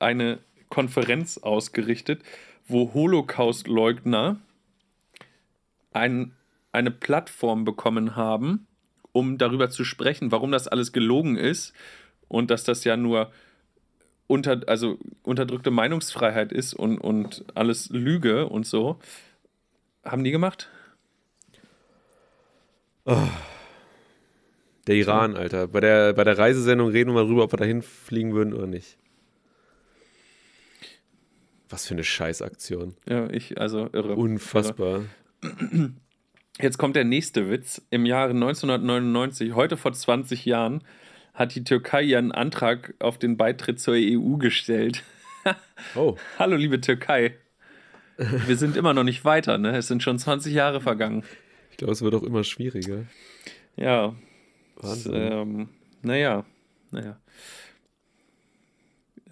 [0.00, 0.38] eine
[0.70, 2.22] Konferenz ausgerichtet,
[2.66, 4.40] wo Holocaust-Leugner
[5.92, 6.32] ein,
[6.72, 8.66] eine Plattform bekommen haben,
[9.12, 11.74] um darüber zu sprechen, warum das alles gelogen ist
[12.28, 13.30] und dass das ja nur
[14.26, 18.98] unter, also unterdrückte Meinungsfreiheit ist und, und alles Lüge und so.
[20.04, 20.68] Haben die gemacht?
[24.86, 25.68] Der Iran, Alter.
[25.68, 28.66] Bei der, bei der Reisesendung reden wir mal drüber, ob wir dahin fliegen würden oder
[28.66, 28.98] nicht.
[31.68, 32.96] Was für eine Scheißaktion.
[33.08, 34.14] Ja, ich, also irre.
[34.14, 35.02] Unfassbar.
[36.60, 37.82] Jetzt kommt der nächste Witz.
[37.90, 40.82] Im Jahre 1999, heute vor 20 Jahren,
[41.36, 45.04] hat die Türkei ihren Antrag auf den Beitritt zur EU gestellt.
[45.94, 47.36] Oh, Hallo, liebe Türkei.
[48.16, 49.76] Wir sind immer noch nicht weiter, ne?
[49.76, 51.22] Es sind schon 20 Jahre vergangen.
[51.70, 53.04] ich glaube, es wird auch immer schwieriger.
[53.76, 54.16] Ja.
[54.76, 55.12] Wahnsinn.
[55.12, 55.68] Das, ähm,
[56.00, 56.46] naja,
[56.90, 57.20] naja.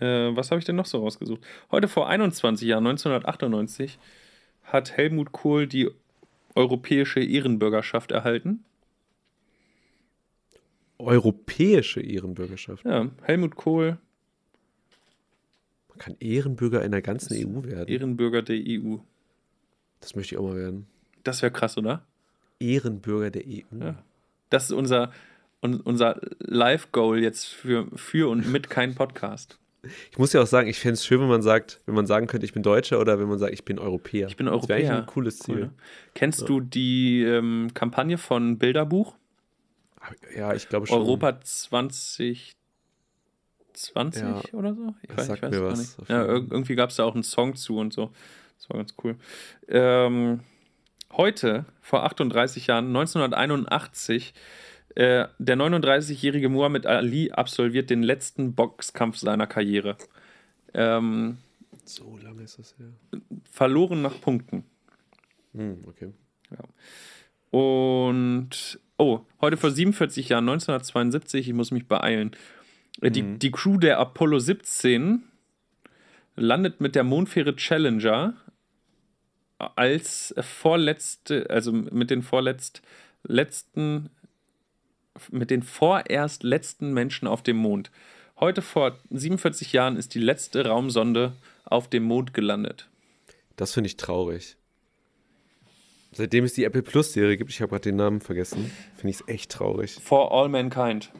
[0.00, 1.40] Äh, was habe ich denn noch so rausgesucht?
[1.70, 3.98] Heute vor 21 Jahren, 1998,
[4.64, 5.90] hat Helmut Kohl die
[6.54, 8.64] europäische Ehrenbürgerschaft erhalten.
[11.04, 12.84] Europäische Ehrenbürgerschaft.
[12.84, 13.98] Ja, Helmut Kohl,
[15.88, 17.88] Man kann Ehrenbürger in der ganzen EU werden.
[17.88, 18.96] Ehrenbürger der EU.
[20.00, 20.86] Das möchte ich auch mal werden.
[21.22, 22.04] Das wäre krass, oder?
[22.60, 23.78] Ehrenbürger der EU.
[23.80, 24.02] Ja.
[24.50, 25.12] Das ist unser,
[25.62, 29.58] un, unser Live-Goal jetzt für, für und mit kein Podcast.
[30.10, 32.26] Ich muss ja auch sagen, ich fände es schön, wenn man sagt, wenn man sagen
[32.26, 34.28] könnte, ich bin Deutscher oder wenn man sagt, ich bin Europäer.
[34.28, 34.96] Ich bin Das wäre Europäer.
[34.98, 35.54] ein cooles Ziel.
[35.54, 35.72] Cool, ne?
[36.14, 39.14] Kennst du die ähm, Kampagne von Bilderbuch?
[40.36, 40.98] Ja, ich glaube schon.
[40.98, 42.54] Europa 2020
[44.22, 44.94] Ja, oder so?
[45.02, 46.10] Ich weiß, ich weiß mir gar was, nicht.
[46.10, 48.10] Ja, irgendwie gab es da auch einen Song zu und so.
[48.58, 49.16] Das war ganz cool.
[49.68, 50.40] Ähm,
[51.12, 54.34] heute, vor 38 Jahren, 1981,
[54.94, 59.96] äh, der 39-jährige Muhammad Ali absolviert den letzten Boxkampf seiner Karriere.
[60.72, 61.38] Ähm,
[61.84, 62.92] So lange ist das her.
[63.50, 64.64] verloren nach Punkten.
[65.52, 66.12] Hm, okay.
[67.50, 72.36] Und, oh, heute vor 47 Jahren, 1972, ich muss mich beeilen.
[73.00, 75.22] Äh, Die, die Crew der Apollo 17
[76.36, 78.34] landet mit der Mondfähre Challenger
[79.58, 82.82] als vorletzte, also mit den vorletzt
[83.22, 84.10] letzten,
[85.30, 87.90] mit den vorerst letzten Menschen auf dem Mond.
[88.38, 91.32] Heute vor 47 Jahren ist die letzte Raumsonde
[91.64, 92.88] auf dem Mond gelandet.
[93.56, 94.56] Das finde ich traurig.
[96.14, 99.20] Seitdem es die Apple Plus Serie gibt, ich habe gerade den Namen vergessen, finde ich
[99.20, 99.98] es echt traurig.
[100.00, 101.10] For all mankind.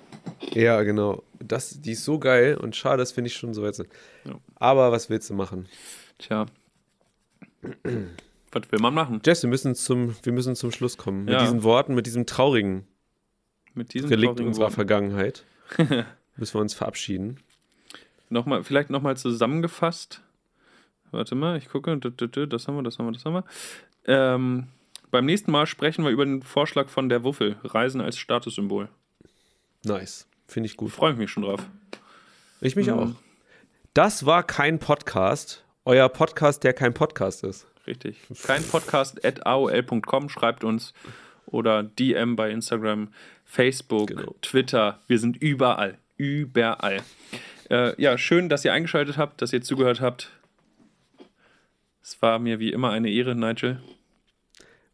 [0.53, 1.23] Ja, genau.
[1.41, 3.77] Das, die ist so geil und schade, das finde ich schon so weit.
[3.79, 3.85] Ja.
[4.55, 5.67] Aber was willst du machen?
[6.19, 6.47] Tja.
[8.53, 9.21] Was will man machen?
[9.27, 11.25] Jess, wir müssen zum, wir müssen zum Schluss kommen.
[11.25, 11.41] Mit Ja.
[11.41, 12.87] diesen Worten, mit diesem traurigen
[13.75, 14.75] Mit diesem Relikt unserer Worten.
[14.77, 15.45] Vergangenheit
[16.37, 17.41] müssen wir uns verabschieden.
[18.29, 20.21] Nochmal, vielleicht nochmal zusammengefasst.
[21.11, 21.97] Warte mal, ich gucke.
[21.99, 23.45] Das haben wir, das haben wir, das haben wir.
[24.07, 24.69] Ähm,
[25.15, 27.57] beim nächsten Mal sprechen wir über den Vorschlag von der Wuffel.
[27.63, 28.89] Reisen als Statussymbol.
[29.85, 30.27] Nice.
[30.49, 30.91] Finde ich gut.
[30.91, 31.65] Freue ich mich schon drauf.
[32.61, 32.93] Ich mich Mhm.
[32.93, 33.11] auch.
[33.95, 35.65] Das war kein Podcast.
[35.85, 37.67] Euer Podcast, der kein Podcast ist.
[37.87, 38.19] Richtig.
[38.43, 40.93] Kein Podcast at aol.com, schreibt uns.
[41.47, 43.13] Oder DM bei Instagram,
[43.45, 44.35] Facebook, Genau.
[44.43, 44.99] Twitter.
[45.07, 45.97] Wir sind überall.
[46.17, 47.03] Überall.
[47.71, 50.31] Äh, ja, schön, dass ihr eingeschaltet habt, dass ihr zugehört habt.
[52.03, 53.81] Es war mir wie immer eine Ehre, Nigel.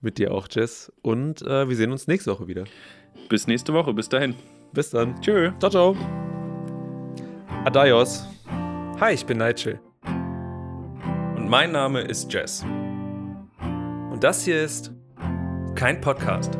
[0.01, 0.93] Mit dir auch, Jess.
[1.03, 2.65] Und äh, wir sehen uns nächste Woche wieder.
[3.29, 3.93] Bis nächste Woche.
[3.93, 4.35] Bis dahin.
[4.73, 5.21] Bis dann.
[5.21, 5.53] Tschö.
[5.59, 5.97] Ciao, ciao.
[7.65, 8.27] Adios.
[9.01, 9.81] Hi, ich bin Nigel.
[11.37, 12.65] Und mein Name ist Jess.
[13.61, 14.93] Und das hier ist
[15.75, 16.59] kein Podcast.